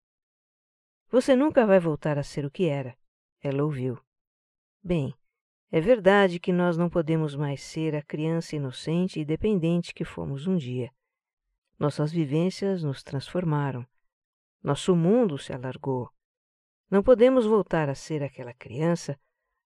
Você 1.10 1.36
nunca 1.36 1.66
vai 1.66 1.80
voltar 1.80 2.18
a 2.18 2.24
ser 2.24 2.46
o 2.46 2.52
que 2.52 2.66
era, 2.66 2.98
ela 3.42 3.64
ouviu. 3.64 3.98
Bem, 4.84 5.14
é 5.76 5.82
verdade 5.82 6.40
que 6.40 6.54
nós 6.54 6.78
não 6.78 6.88
podemos 6.88 7.36
mais 7.36 7.60
ser 7.64 7.96
a 7.96 8.02
criança 8.04 8.56
inocente 8.56 9.20
e 9.20 9.26
dependente 9.26 9.92
que 9.92 10.06
fomos 10.06 10.46
um 10.46 10.56
dia. 10.56 10.92
Nossas 11.80 12.12
vivências 12.12 12.84
nos 12.84 13.02
transformaram. 13.02 13.84
Nosso 14.62 14.96
mundo 14.96 15.36
se 15.36 15.52
alargou. 15.52 16.12
Não 16.92 17.02
podemos 17.02 17.48
voltar 17.48 17.90
a 17.90 17.96
ser 17.96 18.22
aquela 18.22 18.54
criança, 18.54 19.20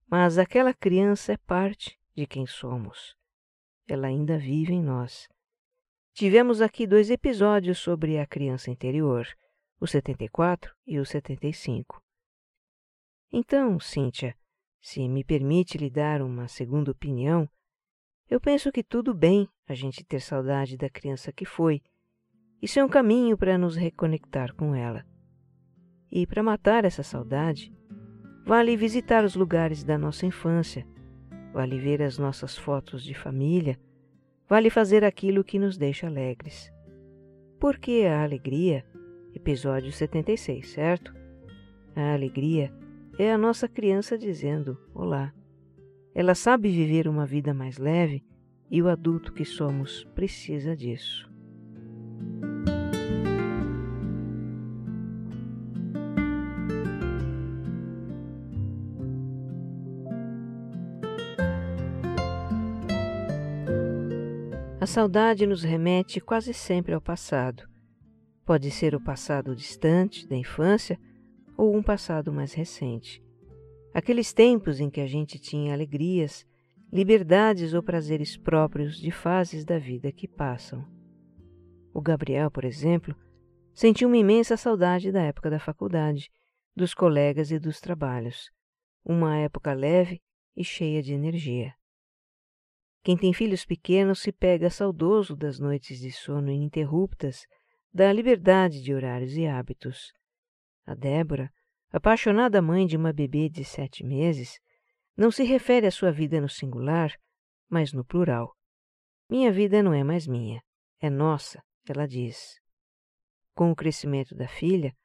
mas 0.10 0.38
aquela 0.38 0.74
criança 0.74 1.34
é 1.34 1.38
parte 1.40 2.00
de 2.16 2.26
quem 2.26 2.48
somos. 2.48 3.14
Ela 3.86 4.08
ainda 4.08 4.38
vive 4.38 4.72
em 4.72 4.82
nós. 4.82 5.28
Tivemos 6.14 6.62
aqui 6.62 6.88
dois 6.88 7.10
episódios 7.10 7.80
sobre 7.80 8.18
a 8.18 8.26
criança 8.26 8.72
interior, 8.72 9.28
o 9.78 9.86
74 9.86 10.74
e 10.86 11.00
o 11.00 11.06
75. 11.06 12.02
Então, 13.30 13.78
Cíntia, 13.78 14.34
se 14.88 15.06
me 15.10 15.22
permite 15.22 15.78
lhe 15.78 15.90
dar 15.90 16.22
uma 16.22 16.48
segunda 16.48 16.92
opinião, 16.92 17.46
eu 18.30 18.40
penso 18.40 18.72
que 18.72 18.82
tudo 18.82 19.14
bem 19.14 19.46
a 19.68 19.74
gente 19.74 20.02
ter 20.02 20.22
saudade 20.22 20.78
da 20.78 20.90
criança 20.90 21.30
que 21.30 21.44
foi. 21.44 21.82
Isso 22.62 22.80
é 22.80 22.86
um 22.86 22.88
caminho 22.88 23.38
para 23.38 23.58
nos 23.58 23.76
reconectar 23.76 24.56
com 24.56 24.74
ela. 24.74 25.06
E 26.10 26.26
para 26.26 26.42
matar 26.42 26.86
essa 26.86 27.04
saudade, 27.04 27.70
vale 28.46 28.78
visitar 28.78 29.26
os 29.26 29.36
lugares 29.36 29.84
da 29.84 29.98
nossa 29.98 30.26
infância, 30.26 30.88
vale 31.52 31.78
ver 31.78 32.02
as 32.02 32.18
nossas 32.18 32.58
fotos 32.58 33.04
de 33.04 33.14
família, 33.14 33.78
vale 34.48 34.70
fazer 34.70 35.04
aquilo 35.04 35.44
que 35.44 35.60
nos 35.60 35.78
deixa 35.78 36.08
alegres. 36.08 36.72
Porque 37.60 38.06
a 38.10 38.24
alegria, 38.24 38.86
episódio 39.36 39.92
76, 39.92 40.66
certo? 40.70 41.14
A 41.94 42.14
alegria 42.14 42.72
é 43.18 43.34
a 43.34 43.38
nossa 43.38 43.68
criança 43.68 44.18
dizendo 44.18 44.78
olá. 44.94 45.34
Ela 46.14 46.36
sabe 46.36 46.70
viver 46.70 47.08
uma 47.08 47.26
vida 47.26 47.54
mais 47.54 47.78
leve 47.78 48.24
e 48.70 48.82
o 48.82 48.88
adulto 48.88 49.34
que 49.34 49.44
somos 49.44 50.04
precisa 50.14 50.76
disso. 50.76 51.28
A 64.80 64.86
saudade 64.86 65.46
nos 65.48 65.64
remete 65.64 66.22
quase 66.22 66.54
sempre 66.54 66.94
ao 66.94 67.02
passado. 67.02 67.68
Pode 68.46 68.70
ser 68.72 68.96
o 68.96 69.02
passado 69.02 69.56
distante, 69.56 70.28
da 70.28 70.36
infância, 70.36 71.00
ou 71.58 71.76
um 71.76 71.82
passado 71.82 72.32
mais 72.32 72.54
recente. 72.54 73.24
Aqueles 73.94 74.32
tempos 74.32 74.80
em 74.80 74.90
que 74.90 75.02
a 75.02 75.08
gente 75.08 75.40
tinha 75.40 75.74
alegrias, 75.74 76.46
liberdades 76.94 77.74
ou 77.74 77.82
prazeres 77.82 78.38
próprios 78.38 78.98
de 78.98 79.10
fases 79.12 79.66
da 79.66 79.80
vida 79.80 80.12
que 80.12 80.28
passam. 80.28 80.86
O 81.94 82.00
Gabriel, 82.00 82.52
por 82.52 82.64
exemplo, 82.64 83.16
sentiu 83.74 84.08
uma 84.08 84.18
imensa 84.18 84.56
saudade 84.56 85.12
da 85.12 85.22
época 85.22 85.50
da 85.50 85.60
faculdade, 85.60 86.30
dos 86.76 86.94
colegas 86.94 87.50
e 87.50 87.58
dos 87.58 87.82
trabalhos. 87.82 88.52
Uma 89.04 89.36
época 89.38 89.74
leve 89.74 90.22
e 90.56 90.64
cheia 90.64 91.02
de 91.02 91.14
energia. 91.14 91.74
Quem 93.04 93.18
tem 93.18 93.34
filhos 93.34 93.66
pequenos 93.66 94.20
se 94.20 94.32
pega 94.32 94.70
saudoso 94.70 95.36
das 95.36 95.60
noites 95.60 96.00
de 96.00 96.12
sono 96.12 96.52
ininterruptas, 96.52 97.48
da 97.92 98.12
liberdade 98.14 98.84
de 98.84 98.94
horários 98.94 99.36
e 99.36 99.48
hábitos. 99.48 100.14
A 100.88 100.96
Débora, 100.96 101.52
apaixonada 101.92 102.62
mãe 102.62 102.88
de 102.88 102.96
uma 102.96 103.12
bebê 103.12 103.50
de 103.50 103.66
sete 103.66 104.06
meses, 104.06 104.58
não 105.18 105.30
se 105.30 105.44
refere 105.44 105.86
à 105.86 105.92
sua 105.92 106.14
vida 106.14 106.40
no 106.40 106.48
singular, 106.48 107.14
mas 107.70 107.92
no 107.92 108.06
plural. 108.06 108.56
Minha 109.30 109.52
vida 109.52 109.84
não 109.84 109.94
é 109.94 110.02
mais 110.02 110.26
minha, 110.26 110.64
é 111.02 111.10
nossa, 111.10 111.62
ela 111.90 112.08
diz. 112.08 112.58
Com 113.54 113.70
o 113.70 113.76
crescimento 113.76 114.34
da 114.34 114.48
filha, 114.48 114.96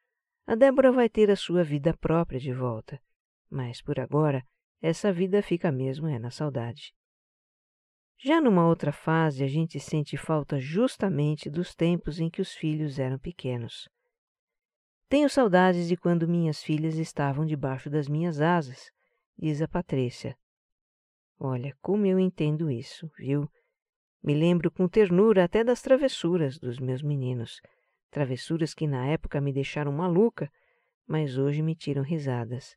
a 0.47 0.55
Débora 0.55 0.89
vai 0.89 1.09
ter 1.09 1.29
a 1.29 1.35
sua 1.35 1.65
vida 1.65 1.93
própria 1.97 2.39
de 2.39 2.53
volta, 2.53 2.97
mas 3.49 3.81
por 3.81 3.99
agora 3.99 4.41
essa 4.81 5.11
vida 5.11 5.43
fica 5.43 5.69
mesmo 5.69 6.07
é 6.07 6.17
na 6.17 6.31
saudade. 6.31 6.93
Já 8.17 8.39
numa 8.39 8.65
outra 8.65 8.93
fase, 8.93 9.43
a 9.43 9.47
gente 9.47 9.81
sente 9.81 10.15
falta 10.15 10.61
justamente 10.61 11.49
dos 11.49 11.75
tempos 11.75 12.21
em 12.21 12.29
que 12.29 12.41
os 12.41 12.53
filhos 12.53 12.99
eram 12.99 13.19
pequenos. 13.19 13.89
Tenho 15.13 15.29
saudades 15.29 15.87
de 15.87 15.95
quando 15.95 16.27
minhas 16.27 16.63
filhas 16.63 16.95
estavam 16.95 17.45
debaixo 17.45 17.87
das 17.87 18.07
minhas 18.09 18.41
asas, 18.41 18.89
diz 19.37 19.61
a 19.61 19.67
Patrícia. 19.67 20.35
Olha, 21.39 21.77
como 21.83 22.07
eu 22.07 22.17
entendo 22.17 22.71
isso, 22.71 23.07
viu? 23.15 23.47
Me 24.23 24.33
lembro 24.33 24.71
com 24.71 24.87
ternura 24.87 25.43
até 25.43 25.63
das 25.63 25.83
travessuras 25.83 26.57
dos 26.57 26.79
meus 26.79 27.03
meninos, 27.03 27.61
travessuras 28.09 28.73
que 28.73 28.87
na 28.87 29.05
época 29.05 29.39
me 29.39 29.53
deixaram 29.53 29.91
maluca, 29.91 30.51
mas 31.05 31.37
hoje 31.37 31.61
me 31.61 31.75
tiram 31.75 32.01
risadas. 32.01 32.75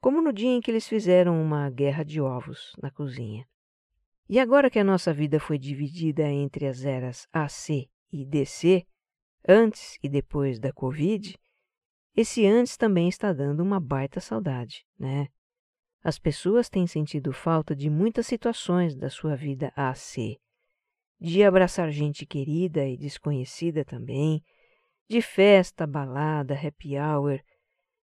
Como 0.00 0.20
no 0.20 0.32
dia 0.32 0.50
em 0.50 0.60
que 0.60 0.72
eles 0.72 0.88
fizeram 0.88 1.40
uma 1.40 1.70
guerra 1.70 2.02
de 2.02 2.20
ovos 2.20 2.72
na 2.82 2.90
cozinha. 2.90 3.46
E 4.28 4.40
agora 4.40 4.68
que 4.68 4.80
a 4.80 4.84
nossa 4.84 5.12
vida 5.12 5.38
foi 5.38 5.56
dividida 5.56 6.28
entre 6.28 6.66
as 6.66 6.84
eras 6.84 7.28
AC 7.32 7.88
e 8.10 8.26
DC, 8.26 8.84
antes 9.46 10.00
e 10.02 10.08
depois 10.08 10.58
da 10.58 10.72
Covid, 10.72 11.38
esse 12.16 12.46
antes 12.46 12.76
também 12.76 13.08
está 13.08 13.32
dando 13.32 13.60
uma 13.60 13.80
baita 13.80 14.20
saudade, 14.20 14.86
né? 14.98 15.28
As 16.02 16.18
pessoas 16.18 16.68
têm 16.68 16.86
sentido 16.86 17.32
falta 17.32 17.74
de 17.74 17.90
muitas 17.90 18.26
situações 18.26 18.94
da 18.94 19.10
sua 19.10 19.34
vida 19.34 19.72
AC. 19.74 20.38
De 21.18 21.42
abraçar 21.42 21.90
gente 21.90 22.26
querida 22.26 22.86
e 22.86 22.96
desconhecida 22.96 23.84
também, 23.84 24.44
de 25.08 25.20
festa, 25.20 25.86
balada, 25.86 26.54
happy 26.54 26.98
hour, 26.98 27.40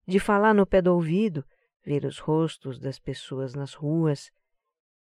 de 0.07 0.19
falar 0.19 0.55
no 0.55 0.67
pé 0.67 0.81
do 0.81 0.95
ouvido, 0.95 1.45
ver 1.85 2.05
os 2.05 2.19
rostos 2.19 2.79
das 2.79 2.99
pessoas 2.99 3.55
nas 3.55 3.75
ruas, 3.75 4.31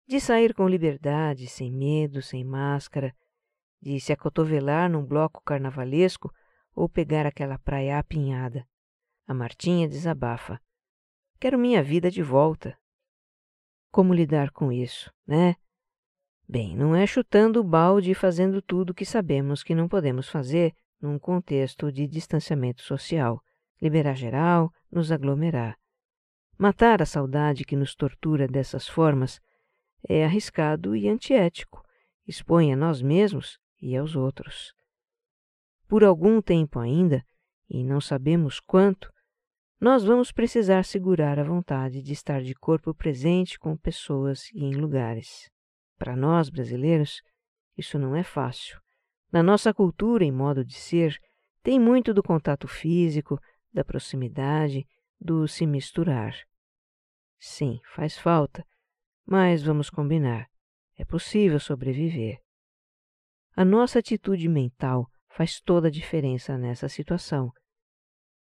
de 0.08 0.20
sair 0.20 0.54
com 0.54 0.68
liberdade, 0.68 1.48
sem 1.48 1.72
medo, 1.72 2.22
sem 2.22 2.44
máscara, 2.44 3.16
de 3.82 4.00
se 4.00 4.12
acotovelar 4.12 4.90
num 4.90 5.06
bloco 5.06 5.42
carnavalesco 5.44 6.34
ou 6.76 6.90
pegar 6.90 7.26
aquela 7.26 7.60
praia 7.60 8.00
apinhada. 8.00 8.68
A 9.28 9.34
Martinha 9.34 9.90
desabafa. 9.90 10.58
Quero 11.38 11.60
minha 11.60 11.84
vida 11.84 12.10
de 12.10 12.24
volta. 12.24 12.80
Como 13.92 14.14
lidar 14.14 14.52
com 14.52 14.72
isso, 14.72 15.12
né? 15.28 15.58
Bem, 16.48 16.78
não 16.78 16.96
é 16.96 17.06
chutando 17.06 17.60
o 17.60 17.64
balde 17.64 18.12
e 18.12 18.16
fazendo 18.16 18.62
tudo 18.62 18.94
que 18.94 19.06
sabemos 19.06 19.64
que 19.64 19.76
não 19.76 19.90
podemos 19.90 20.30
fazer 20.30 20.74
num 21.02 21.20
contexto 21.20 21.92
de 21.92 22.08
distanciamento 22.08 22.82
social, 22.84 23.44
liberar 23.82 24.14
geral, 24.14 24.72
nos 24.90 25.12
aglomerar. 25.12 25.78
Matar 26.58 27.02
a 27.02 27.06
saudade 27.06 27.66
que 27.66 27.76
nos 27.76 27.96
tortura 27.96 28.48
dessas 28.48 28.88
formas 28.88 29.42
é 30.08 30.24
arriscado 30.24 30.96
e 30.96 31.10
antiético, 31.10 31.84
expõe 32.26 32.72
a 32.72 32.78
nós 32.78 33.02
mesmos 33.02 33.60
e 33.82 33.98
aos 33.98 34.16
outros. 34.16 34.74
Por 35.86 36.06
algum 36.06 36.42
tempo 36.42 36.80
ainda, 36.80 37.26
e 37.70 37.84
não 37.84 38.00
sabemos 38.00 38.62
quanto, 38.62 39.12
nós 39.80 40.04
vamos 40.04 40.32
precisar 40.32 40.84
segurar 40.84 41.38
a 41.38 41.44
vontade 41.44 42.02
de 42.02 42.12
estar 42.12 42.42
de 42.42 42.56
corpo 42.56 42.96
presente 42.96 43.60
com 43.60 43.78
pessoas 43.78 44.50
e 44.52 44.64
em 44.64 44.74
lugares. 44.74 45.50
Para 45.98 46.16
nós, 46.16 46.50
brasileiros, 46.50 47.22
isso 47.78 48.00
não 48.00 48.16
é 48.16 48.24
fácil. 48.24 48.80
Na 49.32 49.44
nossa 49.44 49.74
cultura 49.74 50.26
e 50.26 50.32
modo 50.32 50.66
de 50.66 50.74
ser, 50.74 51.16
tem 51.62 51.80
muito 51.80 52.14
do 52.14 52.24
contato 52.24 52.68
físico, 52.68 53.40
da 53.72 53.84
proximidade, 53.84 54.84
do 55.20 55.48
se 55.48 55.68
misturar. 55.68 56.34
Sim, 57.40 57.80
faz 57.94 58.18
falta, 58.18 58.66
mas 59.26 59.62
vamos 59.62 59.92
combinar, 59.92 60.48
é 60.98 61.06
possível 61.06 61.60
sobreviver. 61.60 62.40
A 63.56 63.64
nossa 63.64 64.00
atitude 64.00 64.48
mental 64.48 65.08
faz 65.30 65.60
toda 65.60 65.88
a 65.88 65.92
diferença 65.92 66.58
nessa 66.58 66.90
situação. 66.90 67.52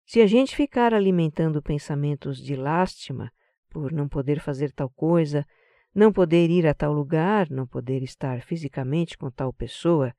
Se 0.05 0.21
a 0.21 0.27
gente 0.27 0.55
ficar 0.55 0.93
alimentando 0.93 1.61
pensamentos 1.63 2.37
de 2.37 2.55
lástima 2.55 3.31
por 3.69 3.91
não 3.91 4.07
poder 4.07 4.39
fazer 4.39 4.71
tal 4.71 4.89
coisa, 4.89 5.45
não 5.93 6.13
poder 6.13 6.49
ir 6.49 6.67
a 6.67 6.73
tal 6.73 6.93
lugar, 6.93 7.49
não 7.49 7.65
poder 7.65 8.03
estar 8.03 8.41
fisicamente 8.41 9.17
com 9.17 9.31
tal 9.31 9.51
pessoa, 9.51 10.13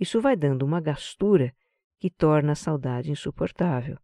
isso 0.00 0.20
vai 0.20 0.34
dando 0.34 0.64
uma 0.64 0.80
gastura 0.80 1.54
que 1.98 2.10
torna 2.10 2.52
a 2.52 2.56
saudade 2.56 3.10
insuportável. 3.10 3.96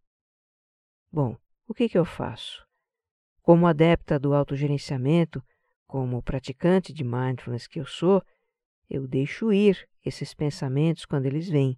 Bom, 1.11 1.35
o 1.67 1.73
que, 1.73 1.89
que 1.89 1.97
eu 1.97 2.05
faço? 2.05 2.65
Como 3.41 3.67
adepta 3.67 4.17
do 4.17 4.33
autogerenciamento, 4.33 5.43
como 5.85 6.23
praticante 6.23 6.93
de 6.93 7.03
mindfulness 7.03 7.67
que 7.67 7.79
eu 7.79 7.85
sou, 7.85 8.23
eu 8.89 9.05
deixo 9.05 9.51
ir 9.51 9.89
esses 10.05 10.33
pensamentos 10.33 11.05
quando 11.05 11.25
eles 11.25 11.49
vêm. 11.49 11.77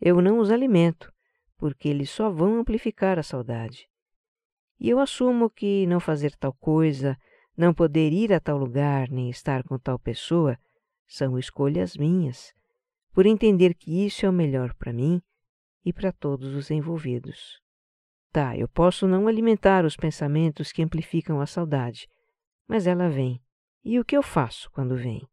Eu 0.00 0.20
não 0.20 0.38
os 0.40 0.50
alimento, 0.50 1.12
porque 1.58 1.88
eles 1.88 2.08
só 2.08 2.30
vão 2.30 2.60
amplificar 2.60 3.18
a 3.18 3.22
saudade. 3.22 3.88
E 4.80 4.88
eu 4.88 5.00
assumo 5.00 5.50
que 5.50 5.86
não 5.86 5.98
fazer 5.98 6.34
tal 6.36 6.52
coisa, 6.54 7.18
não 7.56 7.74
poder 7.74 8.12
ir 8.12 8.32
a 8.32 8.38
tal 8.38 8.56
lugar, 8.56 9.10
nem 9.10 9.28
estar 9.28 9.64
com 9.64 9.76
tal 9.78 9.98
pessoa, 9.98 10.56
são 11.06 11.38
escolhas 11.38 11.96
minhas, 11.96 12.54
por 13.12 13.26
entender 13.26 13.74
que 13.74 14.06
isso 14.06 14.24
é 14.24 14.28
o 14.28 14.32
melhor 14.32 14.72
para 14.74 14.92
mim 14.92 15.20
e 15.84 15.92
para 15.92 16.12
todos 16.12 16.54
os 16.54 16.70
envolvidos. 16.70 17.60
Tá, 18.30 18.56
eu 18.56 18.68
posso 18.68 19.08
não 19.08 19.26
alimentar 19.26 19.84
os 19.84 19.96
pensamentos 19.96 20.70
que 20.70 20.82
amplificam 20.82 21.40
a 21.40 21.46
saudade, 21.46 22.08
mas 22.68 22.86
ela 22.86 23.08
vem. 23.08 23.42
E 23.82 23.98
o 23.98 24.04
que 24.04 24.16
eu 24.16 24.22
faço 24.22 24.70
quando 24.70 24.96
vem? 24.96 25.26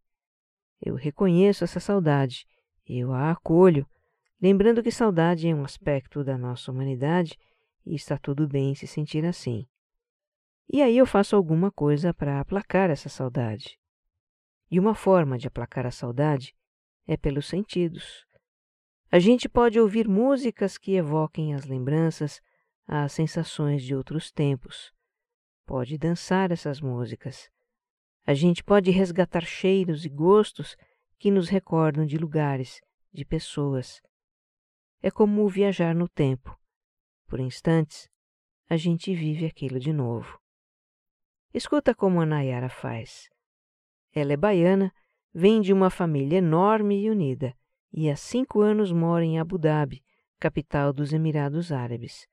Eu 0.81 0.95
reconheço 0.95 1.63
essa 1.63 1.79
saudade, 1.79 2.47
eu 2.87 3.11
a 3.11 3.31
acolho, 3.31 3.85
lembrando 4.41 4.83
que 4.83 4.91
saudade 4.91 5.47
é 5.47 5.55
um 5.55 5.63
aspecto 5.63 6.23
da 6.23 6.37
nossa 6.37 6.71
humanidade 6.71 7.37
e 7.85 7.95
está 7.95 8.17
tudo 8.17 8.47
bem 8.47 8.75
se 8.75 8.87
sentir 8.87 9.25
assim. 9.25 9.67
E 10.71 10.81
aí 10.81 10.97
eu 10.97 11.05
faço 11.05 11.35
alguma 11.35 11.71
coisa 11.71 12.13
para 12.13 12.39
aplacar 12.39 12.89
essa 12.89 13.09
saudade. 13.09 13.79
E 14.69 14.79
uma 14.79 14.95
forma 14.95 15.37
de 15.37 15.47
aplacar 15.47 15.85
a 15.85 15.91
saudade 15.91 16.55
é 17.07 17.15
pelos 17.15 17.47
sentidos. 17.47 18.25
A 19.11 19.19
gente 19.19 19.47
pode 19.47 19.79
ouvir 19.79 20.07
músicas 20.07 20.77
que 20.77 20.95
evoquem 20.95 21.53
as 21.53 21.65
lembranças, 21.65 22.41
as 22.87 23.11
sensações 23.11 23.83
de 23.83 23.95
outros 23.95 24.31
tempos 24.31 24.95
pode 25.65 25.97
dançar 25.97 26.51
essas 26.51 26.79
músicas. 26.79 27.49
A 28.25 28.33
gente 28.33 28.63
pode 28.63 28.91
resgatar 28.91 29.41
cheiros 29.41 30.05
e 30.05 30.09
gostos 30.09 30.77
que 31.17 31.31
nos 31.31 31.49
recordam 31.49 32.05
de 32.05 32.17
lugares, 32.17 32.81
de 33.11 33.25
pessoas. 33.25 34.01
É 35.05 35.11
como 35.11 35.47
viajar 35.47 35.93
no 35.93 36.09
tempo. 36.09 36.57
Por 37.27 37.39
instantes, 37.39 38.09
a 38.67 38.75
gente 38.75 39.13
vive 39.13 39.45
aquilo 39.45 39.79
de 39.79 39.93
novo. 39.93 40.39
Escuta 41.53 41.93
como 41.93 42.19
a 42.21 42.25
Nayara 42.25 42.69
faz. 42.69 43.29
Ela 44.11 44.33
é 44.33 44.35
baiana, 44.35 44.91
vem 45.31 45.61
de 45.61 45.71
uma 45.71 45.91
família 45.91 46.39
enorme 46.39 47.03
e 47.03 47.11
unida, 47.11 47.55
e 47.93 48.09
há 48.09 48.15
cinco 48.15 48.61
anos 48.61 48.91
mora 48.91 49.23
em 49.23 49.37
Abu 49.37 49.59
Dhabi, 49.59 50.03
capital 50.39 50.91
dos 50.91 51.13
Emirados 51.13 51.71
Árabes. 51.71 52.27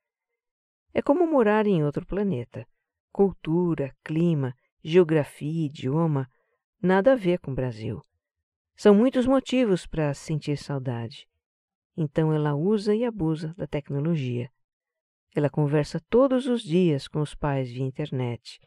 É 0.94 1.02
como 1.02 1.26
morar 1.26 1.66
em 1.66 1.84
outro 1.84 2.06
planeta. 2.06 2.66
Cultura, 3.12 3.94
clima, 4.02 4.56
geografia, 4.82 5.66
idioma, 5.66 6.26
nada 6.80 7.12
a 7.12 7.16
ver 7.16 7.38
com 7.38 7.50
o 7.50 7.54
Brasil. 7.54 8.00
São 8.74 8.94
muitos 8.94 9.26
motivos 9.26 9.86
para 9.86 10.14
sentir 10.14 10.56
saudade. 10.56 11.30
Então 11.96 12.32
ela 12.32 12.54
usa 12.54 12.94
e 12.94 13.04
abusa 13.04 13.54
da 13.56 13.66
tecnologia. 13.66 14.50
Ela 15.34 15.50
conversa 15.50 16.00
todos 16.08 16.46
os 16.46 16.62
dias 16.62 17.08
com 17.08 17.20
os 17.20 17.34
pais 17.34 17.70
via 17.70 17.84
internet, 17.84 18.60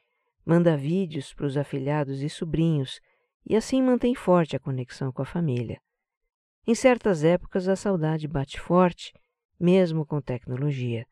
manda 0.46 0.78
vídeos 0.78 1.34
para 1.34 1.46
os 1.46 1.58
afilhados 1.58 2.22
e 2.22 2.30
sobrinhos 2.30 3.00
e 3.46 3.56
assim 3.56 3.82
mantém 3.82 4.16
forte 4.16 4.56
a 4.56 4.60
conexão 4.60 5.12
com 5.12 5.22
a 5.22 5.26
família. 5.26 5.80
Em 6.68 6.74
certas 6.74 7.24
épocas 7.24 7.68
a 7.68 7.76
saudade 7.76 8.28
bate 8.28 8.60
forte, 8.60 9.14
mesmo 9.60 10.06
com 10.06 10.20
tecnologia. 10.20 11.06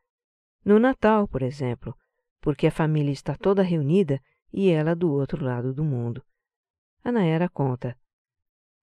No 0.66 0.80
Natal, 0.80 1.28
por 1.28 1.42
exemplo, 1.44 1.96
porque 2.42 2.68
a 2.68 2.72
família 2.72 3.12
está 3.12 3.36
toda 3.36 3.62
reunida 3.62 4.20
e 4.52 4.70
ela 4.70 4.96
do 4.96 5.12
outro 5.12 5.44
lado 5.44 5.74
do 5.74 5.84
mundo. 5.84 6.24
A 7.04 7.12
Naera 7.12 7.48
conta. 7.50 7.98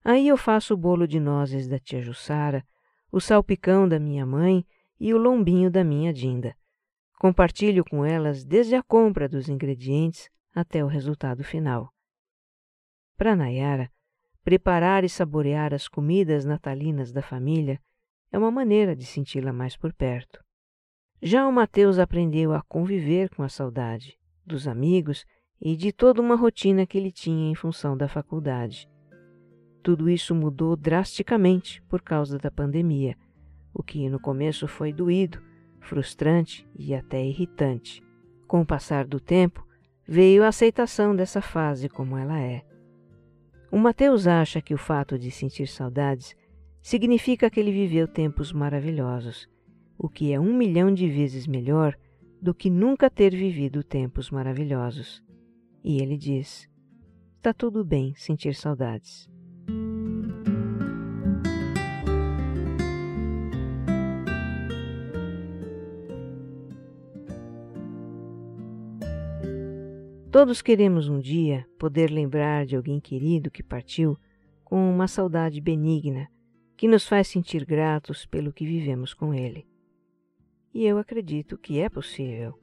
Aí 0.03 0.27
eu 0.27 0.37
faço 0.37 0.73
o 0.73 0.77
bolo 0.77 1.07
de 1.07 1.19
nozes 1.19 1.67
da 1.67 1.77
tia 1.77 2.01
Jussara, 2.01 2.65
o 3.11 3.19
salpicão 3.19 3.87
da 3.87 3.99
minha 3.99 4.25
mãe 4.25 4.65
e 4.99 5.13
o 5.13 5.17
lombinho 5.17 5.69
da 5.69 5.83
minha 5.83 6.13
Dinda. 6.13 6.55
Compartilho 7.19 7.83
com 7.83 8.05
elas 8.05 8.43
desde 8.43 8.75
a 8.75 8.81
compra 8.81 9.27
dos 9.27 9.49
ingredientes 9.49 10.29
até 10.53 10.83
o 10.83 10.87
resultado 10.87 11.43
final. 11.43 11.93
Para 13.17 13.35
Nayara, 13.35 13.91
preparar 14.43 15.03
e 15.03 15.09
saborear 15.09 15.73
as 15.73 15.87
comidas 15.87 16.45
natalinas 16.45 17.11
da 17.11 17.21
família 17.21 17.79
é 18.31 18.37
uma 18.37 18.49
maneira 18.49 18.95
de 18.95 19.05
senti-la 19.05 19.51
mais 19.51 19.75
por 19.75 19.93
perto. 19.93 20.43
Já 21.21 21.47
o 21.47 21.51
Mateus 21.51 21.99
aprendeu 21.99 22.53
a 22.53 22.63
conviver 22.63 23.29
com 23.35 23.43
a 23.43 23.49
saudade 23.49 24.17
dos 24.45 24.67
amigos 24.67 25.25
e 25.61 25.75
de 25.75 25.91
toda 25.91 26.21
uma 26.21 26.35
rotina 26.35 26.87
que 26.87 26.97
ele 26.97 27.11
tinha 27.11 27.51
em 27.51 27.55
função 27.55 27.95
da 27.95 28.07
faculdade. 28.07 28.89
Tudo 29.83 30.09
isso 30.09 30.35
mudou 30.35 30.75
drasticamente 30.75 31.81
por 31.83 32.01
causa 32.01 32.37
da 32.37 32.51
pandemia, 32.51 33.15
o 33.73 33.81
que 33.81 34.09
no 34.09 34.19
começo 34.19 34.67
foi 34.67 34.93
doído, 34.93 35.41
frustrante 35.79 36.67
e 36.77 36.93
até 36.93 37.25
irritante. 37.25 38.03
Com 38.47 38.61
o 38.61 38.65
passar 38.65 39.07
do 39.07 39.19
tempo, 39.19 39.65
veio 40.07 40.43
a 40.43 40.49
aceitação 40.49 41.15
dessa 41.15 41.41
fase 41.41 41.89
como 41.89 42.17
ela 42.17 42.39
é. 42.39 42.63
O 43.71 43.77
Mateus 43.77 44.27
acha 44.27 44.61
que 44.61 44.73
o 44.73 44.77
fato 44.77 45.17
de 45.17 45.31
sentir 45.31 45.67
saudades 45.67 46.35
significa 46.81 47.49
que 47.49 47.59
ele 47.59 47.71
viveu 47.71 48.07
tempos 48.07 48.51
maravilhosos, 48.51 49.47
o 49.97 50.09
que 50.09 50.33
é 50.33 50.39
um 50.39 50.53
milhão 50.53 50.93
de 50.93 51.07
vezes 51.09 51.47
melhor 51.47 51.97
do 52.41 52.53
que 52.53 52.69
nunca 52.69 53.09
ter 53.09 53.33
vivido 53.33 53.83
tempos 53.83 54.29
maravilhosos. 54.29 55.23
E 55.83 56.01
ele 56.01 56.17
diz: 56.17 56.69
Está 57.37 57.53
tudo 57.53 57.85
bem 57.85 58.13
sentir 58.15 58.53
saudades. 58.53 59.30
Todos 70.31 70.61
queremos 70.61 71.09
um 71.09 71.19
dia 71.19 71.67
poder 71.77 72.09
lembrar 72.09 72.65
de 72.65 72.77
alguém 72.77 73.01
querido 73.01 73.51
que 73.51 73.61
partiu 73.61 74.17
com 74.63 74.89
uma 74.89 75.05
saudade 75.05 75.59
benigna 75.59 76.29
que 76.77 76.87
nos 76.87 77.05
faz 77.05 77.27
sentir 77.27 77.65
gratos 77.65 78.25
pelo 78.25 78.53
que 78.53 78.65
vivemos 78.65 79.13
com 79.13 79.33
ele. 79.33 79.67
E 80.73 80.85
eu 80.85 80.97
acredito 80.97 81.57
que 81.57 81.81
é 81.81 81.89
possível. 81.89 82.57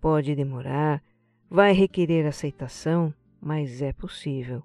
Pode 0.00 0.34
demorar, 0.34 1.00
vai 1.48 1.72
requerer 1.72 2.26
aceitação, 2.26 3.14
mas 3.40 3.80
é 3.80 3.92
possível. 3.92 4.64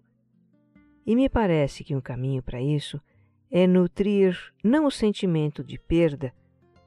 E 1.05 1.15
me 1.15 1.29
parece 1.29 1.83
que 1.83 1.95
um 1.95 2.01
caminho 2.01 2.41
para 2.41 2.59
isso 2.59 2.99
é 3.51 3.67
nutrir 3.67 4.35
não 4.63 4.87
o 4.87 4.91
sentimento 4.91 5.63
de 5.63 5.77
perda, 5.77 6.33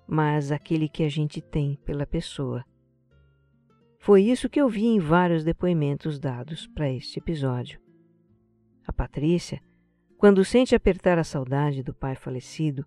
mas 0.08 0.50
aquele 0.50 0.88
que 0.88 1.04
a 1.04 1.08
gente 1.08 1.40
tem 1.40 1.78
pela 1.84 2.04
pessoa 2.04 2.64
foi 3.98 4.22
isso 4.22 4.48
que 4.48 4.60
eu 4.60 4.68
vi 4.68 4.84
em 4.86 4.98
vários 4.98 5.42
depoimentos 5.44 6.18
dados 6.18 6.66
para 6.66 6.90
este 6.90 7.18
episódio. 7.18 7.80
A 8.86 8.92
Patrícia, 8.92 9.60
quando 10.16 10.44
sente 10.44 10.74
apertar 10.74 11.18
a 11.18 11.24
saudade 11.24 11.82
do 11.82 11.92
pai 11.92 12.14
falecido, 12.14 12.86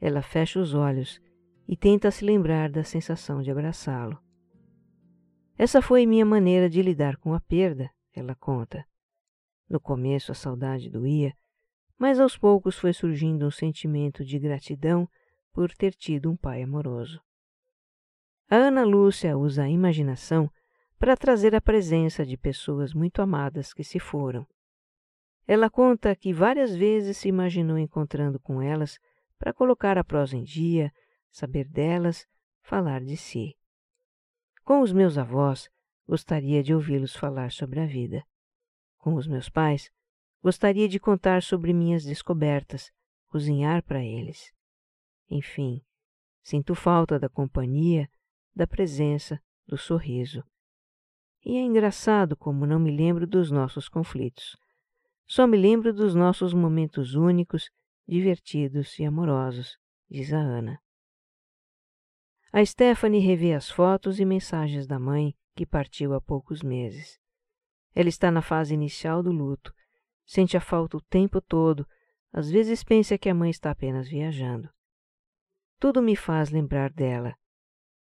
ela 0.00 0.20
fecha 0.20 0.60
os 0.60 0.74
olhos 0.74 1.20
e 1.66 1.76
tenta 1.76 2.10
se 2.10 2.24
lembrar 2.24 2.70
da 2.70 2.84
sensação 2.84 3.40
de 3.40 3.50
abraçá-lo. 3.50 4.20
Essa 5.56 5.80
foi 5.80 6.06
minha 6.06 6.26
maneira 6.26 6.68
de 6.68 6.82
lidar 6.82 7.16
com 7.16 7.34
a 7.34 7.40
perda, 7.40 7.90
ela 8.12 8.34
conta. 8.34 8.84
No 9.68 9.80
começo 9.80 10.32
a 10.32 10.34
saudade 10.34 10.90
doía, 10.90 11.34
mas 11.98 12.18
aos 12.18 12.36
poucos 12.36 12.76
foi 12.76 12.92
surgindo 12.92 13.46
um 13.46 13.50
sentimento 13.50 14.24
de 14.24 14.38
gratidão 14.38 15.08
por 15.52 15.72
ter 15.72 15.94
tido 15.94 16.30
um 16.30 16.36
pai 16.36 16.62
amoroso. 16.62 17.22
A 18.48 18.56
Ana 18.56 18.84
Lúcia 18.84 19.36
usa 19.36 19.64
a 19.64 19.68
imaginação 19.68 20.50
para 20.98 21.16
trazer 21.16 21.54
a 21.54 21.60
presença 21.60 22.24
de 22.24 22.36
pessoas 22.36 22.94
muito 22.94 23.20
amadas 23.20 23.72
que 23.72 23.82
se 23.82 23.98
foram. 23.98 24.46
Ela 25.46 25.68
conta 25.68 26.14
que 26.14 26.32
várias 26.32 26.74
vezes 26.74 27.16
se 27.16 27.28
imaginou 27.28 27.76
encontrando 27.76 28.38
com 28.38 28.62
elas 28.62 28.98
para 29.38 29.52
colocar 29.52 29.98
a 29.98 30.04
prosa 30.04 30.36
em 30.36 30.44
dia, 30.44 30.92
saber 31.30 31.64
delas, 31.64 32.26
falar 32.62 33.02
de 33.02 33.16
si. 33.16 33.56
Com 34.64 34.80
os 34.80 34.92
meus 34.92 35.18
avós, 35.18 35.68
gostaria 36.06 36.62
de 36.62 36.72
ouvi-los 36.72 37.16
falar 37.16 37.50
sobre 37.50 37.80
a 37.80 37.86
vida. 37.86 38.24
Com 38.96 39.14
os 39.14 39.26
meus 39.26 39.48
pais, 39.48 39.90
gostaria 40.40 40.88
de 40.88 41.00
contar 41.00 41.42
sobre 41.42 41.72
minhas 41.72 42.04
descobertas, 42.04 42.92
cozinhar 43.26 43.82
para 43.82 44.04
eles. 44.04 44.52
Enfim, 45.28 45.82
sinto 46.42 46.74
falta 46.76 47.18
da 47.18 47.28
companhia 47.28 48.08
da 48.54 48.66
presença, 48.66 49.40
do 49.66 49.76
sorriso. 49.76 50.44
E 51.44 51.56
é 51.56 51.60
engraçado 51.60 52.36
como 52.36 52.66
não 52.66 52.78
me 52.78 52.94
lembro 52.94 53.26
dos 53.26 53.50
nossos 53.50 53.88
conflitos. 53.88 54.56
Só 55.26 55.46
me 55.46 55.56
lembro 55.56 55.92
dos 55.92 56.14
nossos 56.14 56.52
momentos 56.52 57.14
únicos, 57.14 57.70
divertidos 58.06 58.98
e 58.98 59.04
amorosos, 59.04 59.78
diz 60.08 60.32
a 60.32 60.38
Ana. 60.38 60.78
A 62.52 62.64
Stephanie 62.64 63.20
revê 63.20 63.54
as 63.54 63.70
fotos 63.70 64.20
e 64.20 64.24
mensagens 64.24 64.86
da 64.86 64.98
mãe, 64.98 65.34
que 65.54 65.64
partiu 65.64 66.12
há 66.12 66.20
poucos 66.20 66.62
meses. 66.62 67.18
Ela 67.94 68.08
está 68.08 68.30
na 68.30 68.42
fase 68.42 68.74
inicial 68.74 69.22
do 69.22 69.32
luto, 69.32 69.72
sente 70.24 70.56
a 70.56 70.60
falta 70.60 70.96
o 70.96 71.00
tempo 71.00 71.40
todo, 71.40 71.86
às 72.32 72.50
vezes 72.50 72.84
pensa 72.84 73.18
que 73.18 73.28
a 73.28 73.34
mãe 73.34 73.50
está 73.50 73.70
apenas 73.70 74.08
viajando. 74.08 74.68
Tudo 75.78 76.00
me 76.00 76.14
faz 76.14 76.50
lembrar 76.50 76.90
dela, 76.90 77.34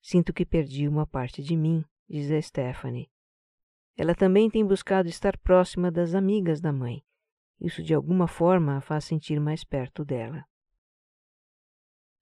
Sinto 0.10 0.32
que 0.32 0.46
perdi 0.46 0.88
uma 0.88 1.06
parte 1.06 1.44
de 1.44 1.58
mim, 1.58 1.84
diz 2.08 2.32
a 2.32 2.42
Stephanie. 2.42 3.12
Ela 3.98 4.16
também 4.16 4.50
tem 4.50 4.66
buscado 4.66 5.10
estar 5.10 5.38
próxima 5.38 5.92
das 5.92 6.16
amigas 6.16 6.62
da 6.62 6.72
mãe. 6.72 7.04
Isso 7.60 7.84
de 7.84 7.94
alguma 7.94 8.26
forma 8.26 8.78
a 8.78 8.80
faz 8.80 9.04
sentir 9.04 9.38
mais 9.38 9.66
perto 9.66 10.06
dela. 10.06 10.46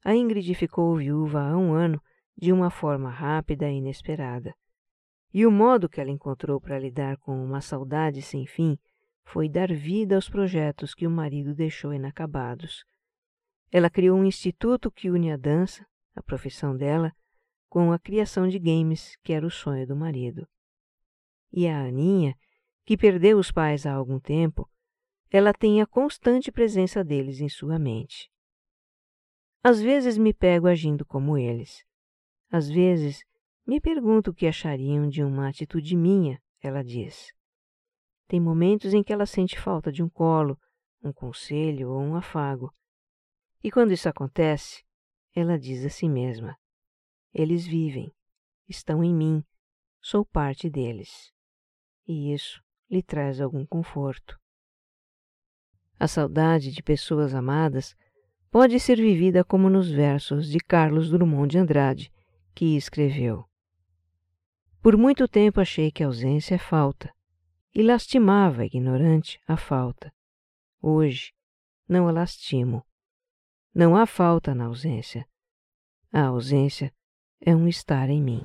A 0.03 0.15
Ingrid 0.15 0.55
ficou 0.55 0.95
viúva 0.95 1.43
há 1.43 1.55
um 1.55 1.75
ano 1.75 2.01
de 2.35 2.51
uma 2.51 2.71
forma 2.71 3.11
rápida 3.11 3.69
e 3.69 3.75
inesperada. 3.75 4.55
E 5.31 5.45
o 5.45 5.51
modo 5.51 5.87
que 5.87 6.01
ela 6.01 6.09
encontrou 6.09 6.59
para 6.59 6.79
lidar 6.79 7.17
com 7.17 7.37
uma 7.45 7.61
saudade 7.61 8.19
sem 8.23 8.47
fim 8.47 8.79
foi 9.23 9.47
dar 9.47 9.71
vida 9.71 10.15
aos 10.15 10.27
projetos 10.27 10.95
que 10.95 11.05
o 11.05 11.11
marido 11.11 11.53
deixou 11.53 11.93
inacabados. 11.93 12.83
Ela 13.71 13.91
criou 13.91 14.17
um 14.17 14.25
instituto 14.25 14.89
que 14.89 15.11
une 15.11 15.31
a 15.31 15.37
dança, 15.37 15.85
a 16.15 16.23
profissão 16.23 16.75
dela, 16.75 17.13
com 17.75 17.91
a 17.91 17.99
criação 17.99 18.47
de 18.47 18.57
games, 18.57 19.17
que 19.21 19.33
era 19.33 19.45
o 19.45 19.51
sonho 19.51 19.85
do 19.85 19.97
marido. 19.97 20.47
E 21.51 21.67
a 21.67 21.83
Aninha, 21.83 22.33
que 22.85 22.95
perdeu 22.95 23.37
os 23.37 23.51
pais 23.51 23.85
há 23.85 23.91
algum 23.91 24.17
tempo, 24.17 24.71
ela 25.29 25.53
tem 25.53 25.81
a 25.81 25.85
constante 25.85 26.53
presença 26.53 27.03
deles 27.03 27.41
em 27.41 27.49
sua 27.49 27.77
mente. 27.77 28.31
Às 29.61 29.81
vezes 29.81 30.17
me 30.17 30.33
pego 30.33 30.67
agindo 30.67 31.05
como 31.05 31.37
eles. 31.37 31.83
Às 32.49 32.69
vezes 32.69 33.25
me 33.67 33.81
pergunto 33.81 34.31
o 34.31 34.33
que 34.33 34.47
achariam 34.47 35.09
de 35.09 35.21
uma 35.21 35.49
atitude 35.49 35.97
minha, 35.97 36.41
ela 36.61 36.81
diz. 36.81 37.33
Tem 38.25 38.39
momentos 38.39 38.93
em 38.93 39.03
que 39.03 39.11
ela 39.11 39.25
sente 39.25 39.59
falta 39.59 39.91
de 39.91 40.01
um 40.01 40.07
colo, 40.07 40.57
um 41.03 41.11
conselho 41.11 41.89
ou 41.89 41.99
um 41.99 42.15
afago. 42.15 42.73
E 43.61 43.69
quando 43.69 43.91
isso 43.91 44.07
acontece, 44.07 44.81
ela 45.35 45.59
diz 45.59 45.83
a 45.83 45.89
si 45.89 46.07
mesma: 46.07 46.57
eles 47.35 47.67
vivem, 47.67 48.09
estão 48.65 49.03
em 49.03 49.13
mim, 49.13 49.43
sou 50.01 50.25
parte 50.25 50.69
deles. 50.69 51.33
e 52.07 52.33
isso 52.33 52.63
lhe 52.89 53.03
traz 53.03 53.41
algum 53.41 53.65
conforto. 53.65 54.39
A 55.99 56.07
saudade 56.07 56.71
de 56.71 56.81
pessoas 56.81 57.33
amadas 57.33 57.93
pode 58.49 58.79
ser 58.79 58.95
vivida 58.95 59.43
como 59.43 59.69
nos 59.69 59.91
versos 59.91 60.47
de 60.47 60.59
Carlos 60.59 61.09
Drummond 61.09 61.51
de 61.51 61.57
Andrade, 61.57 62.13
que 62.53 62.77
escreveu: 62.77 63.43
Por 64.81 64.95
muito 64.95 65.27
tempo 65.27 65.59
achei 65.59 65.91
que 65.91 66.03
ausência 66.03 66.55
é 66.55 66.59
falta, 66.59 67.13
e 67.73 67.81
lastimava, 67.81 68.65
ignorante, 68.65 69.41
a 69.45 69.57
falta. 69.57 70.13
Hoje 70.81 71.33
não 71.89 72.07
a 72.07 72.11
lastimo. 72.11 72.85
Não 73.73 73.95
há 73.95 74.05
falta 74.05 74.55
na 74.55 74.65
ausência. 74.65 75.27
A 76.13 76.27
ausência 76.27 76.93
é 77.45 77.55
um 77.55 77.67
estar 77.67 78.09
em 78.09 78.21
mim. 78.21 78.41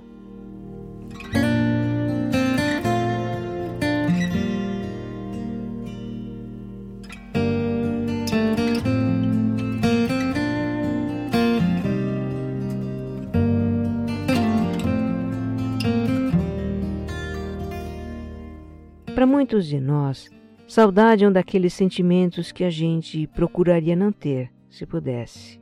Para 19.14 19.26
muitos 19.26 19.66
de 19.66 19.78
nós, 19.78 20.30
saudade 20.66 21.24
é 21.24 21.28
um 21.28 21.32
daqueles 21.32 21.74
sentimentos 21.74 22.52
que 22.52 22.64
a 22.64 22.70
gente 22.70 23.26
procuraria 23.26 23.94
não 23.94 24.10
ter, 24.10 24.50
se 24.70 24.86
pudesse. 24.86 25.59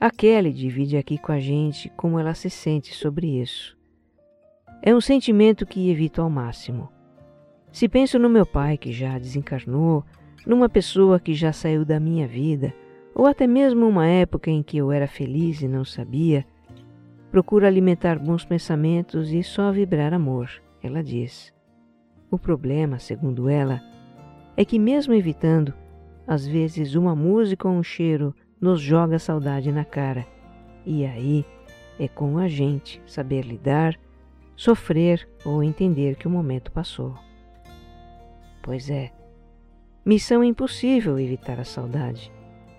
A 0.00 0.10
Kelly 0.10 0.52
divide 0.52 0.96
aqui 0.96 1.16
com 1.16 1.32
a 1.32 1.38
gente 1.38 1.88
como 1.96 2.18
ela 2.18 2.34
se 2.34 2.50
sente 2.50 2.92
sobre 2.94 3.40
isso. 3.40 3.76
É 4.82 4.94
um 4.94 5.00
sentimento 5.00 5.64
que 5.64 5.90
evito 5.90 6.20
ao 6.20 6.28
máximo. 6.28 6.90
Se 7.72 7.88
penso 7.88 8.18
no 8.18 8.28
meu 8.28 8.44
pai 8.44 8.76
que 8.76 8.92
já 8.92 9.18
desencarnou, 9.18 10.04
numa 10.46 10.68
pessoa 10.68 11.18
que 11.18 11.32
já 11.32 11.52
saiu 11.52 11.84
da 11.84 11.98
minha 11.98 12.26
vida, 12.26 12.74
ou 13.14 13.26
até 13.26 13.46
mesmo 13.46 13.86
uma 13.88 14.06
época 14.06 14.50
em 14.50 14.62
que 14.62 14.76
eu 14.76 14.92
era 14.92 15.06
feliz 15.06 15.62
e 15.62 15.68
não 15.68 15.84
sabia, 15.84 16.44
procuro 17.30 17.66
alimentar 17.66 18.18
bons 18.18 18.44
pensamentos 18.44 19.32
e 19.32 19.42
só 19.42 19.72
vibrar 19.72 20.12
amor, 20.12 20.50
ela 20.82 21.02
diz. 21.02 21.54
O 22.30 22.38
problema, 22.38 22.98
segundo 22.98 23.48
ela, 23.48 23.80
é 24.56 24.64
que, 24.64 24.78
mesmo 24.78 25.14
evitando, 25.14 25.72
às 26.26 26.46
vezes 26.46 26.94
uma 26.94 27.14
música 27.14 27.68
ou 27.68 27.74
um 27.74 27.82
cheiro 27.82 28.34
nos 28.64 28.80
joga 28.80 29.16
a 29.16 29.18
saudade 29.18 29.70
na 29.70 29.84
cara. 29.84 30.26
E 30.86 31.04
aí 31.04 31.44
é 31.98 32.08
com 32.08 32.38
a 32.38 32.48
gente 32.48 33.00
saber 33.06 33.42
lidar, 33.42 33.94
sofrer 34.56 35.28
ou 35.44 35.62
entender 35.62 36.16
que 36.16 36.26
o 36.26 36.30
momento 36.30 36.72
passou. 36.72 37.14
Pois 38.62 38.88
é, 38.88 39.12
missão 40.02 40.42
impossível 40.42 41.18
evitar 41.18 41.60
a 41.60 41.64
saudade, 41.64 42.32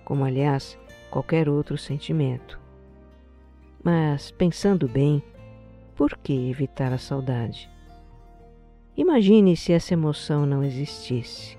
como 0.04 0.24
aliás 0.24 0.76
qualquer 1.08 1.48
outro 1.48 1.78
sentimento. 1.78 2.58
Mas, 3.80 4.32
pensando 4.32 4.88
bem, 4.88 5.22
por 5.94 6.18
que 6.18 6.50
evitar 6.50 6.92
a 6.92 6.98
saudade? 6.98 7.70
Imagine 8.96 9.56
se 9.56 9.72
essa 9.72 9.94
emoção 9.94 10.44
não 10.44 10.64
existisse. 10.64 11.56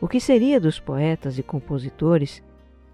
O 0.00 0.06
que 0.06 0.20
seria 0.20 0.60
dos 0.60 0.78
poetas 0.78 1.36
e 1.36 1.42
compositores 1.42 2.40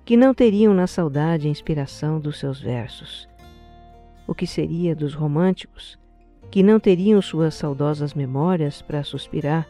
que 0.05 0.17
não 0.17 0.35
teriam 0.35 0.75
na 0.75 0.87
saudade 0.87 1.47
a 1.47 1.51
inspiração 1.51 2.19
dos 2.19 2.39
seus 2.39 2.61
versos? 2.61 3.29
O 4.27 4.35
que 4.35 4.47
seria 4.47 4.95
dos 4.95 5.15
românticos 5.15 5.99
que 6.51 6.63
não 6.63 6.81
teriam 6.81 7.21
suas 7.23 7.55
saudosas 7.55 8.15
memórias 8.15 8.83
para 8.83 9.05
suspirar? 9.05 9.69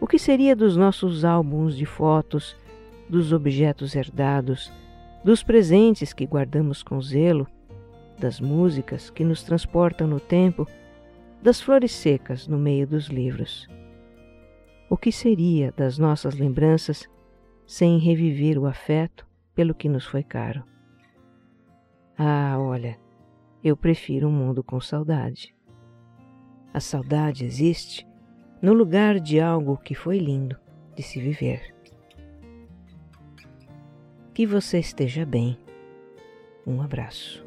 O 0.00 0.06
que 0.06 0.18
seria 0.18 0.54
dos 0.54 0.76
nossos 0.76 1.24
álbuns 1.24 1.76
de 1.76 1.86
fotos, 1.86 2.56
dos 3.08 3.32
objetos 3.32 3.94
herdados, 3.94 4.72
dos 5.24 5.42
presentes 5.42 6.12
que 6.12 6.26
guardamos 6.26 6.82
com 6.82 7.00
zelo, 7.00 7.46
das 8.18 8.40
músicas 8.40 9.10
que 9.10 9.24
nos 9.24 9.42
transportam 9.42 10.06
no 10.06 10.20
tempo 10.20 10.66
das 11.42 11.60
flores 11.60 11.92
secas 11.92 12.48
no 12.48 12.58
meio 12.58 12.86
dos 12.86 13.06
livros. 13.06 13.68
O 14.90 14.96
que 14.96 15.12
seria 15.12 15.72
das 15.76 15.98
nossas 15.98 16.34
lembranças 16.34 17.08
sem 17.68 17.98
reviver 17.98 18.58
o 18.58 18.64
afeto 18.64 19.26
pelo 19.54 19.74
que 19.74 19.90
nos 19.90 20.06
foi 20.06 20.22
caro? 20.22 20.64
Ah, 22.16 22.56
olha, 22.58 22.98
eu 23.62 23.76
prefiro 23.76 24.26
um 24.26 24.32
mundo 24.32 24.64
com 24.64 24.80
saudade. 24.80 25.54
A 26.72 26.80
saudade 26.80 27.44
existe 27.44 28.08
no 28.62 28.72
lugar 28.72 29.20
de 29.20 29.38
algo 29.38 29.76
que 29.76 29.94
foi 29.94 30.18
lindo 30.18 30.56
de 30.96 31.02
se 31.02 31.20
viver. 31.20 31.74
Que 34.32 34.46
você 34.46 34.78
esteja 34.78 35.26
bem. 35.26 35.58
Um 36.66 36.80
abraço. 36.80 37.46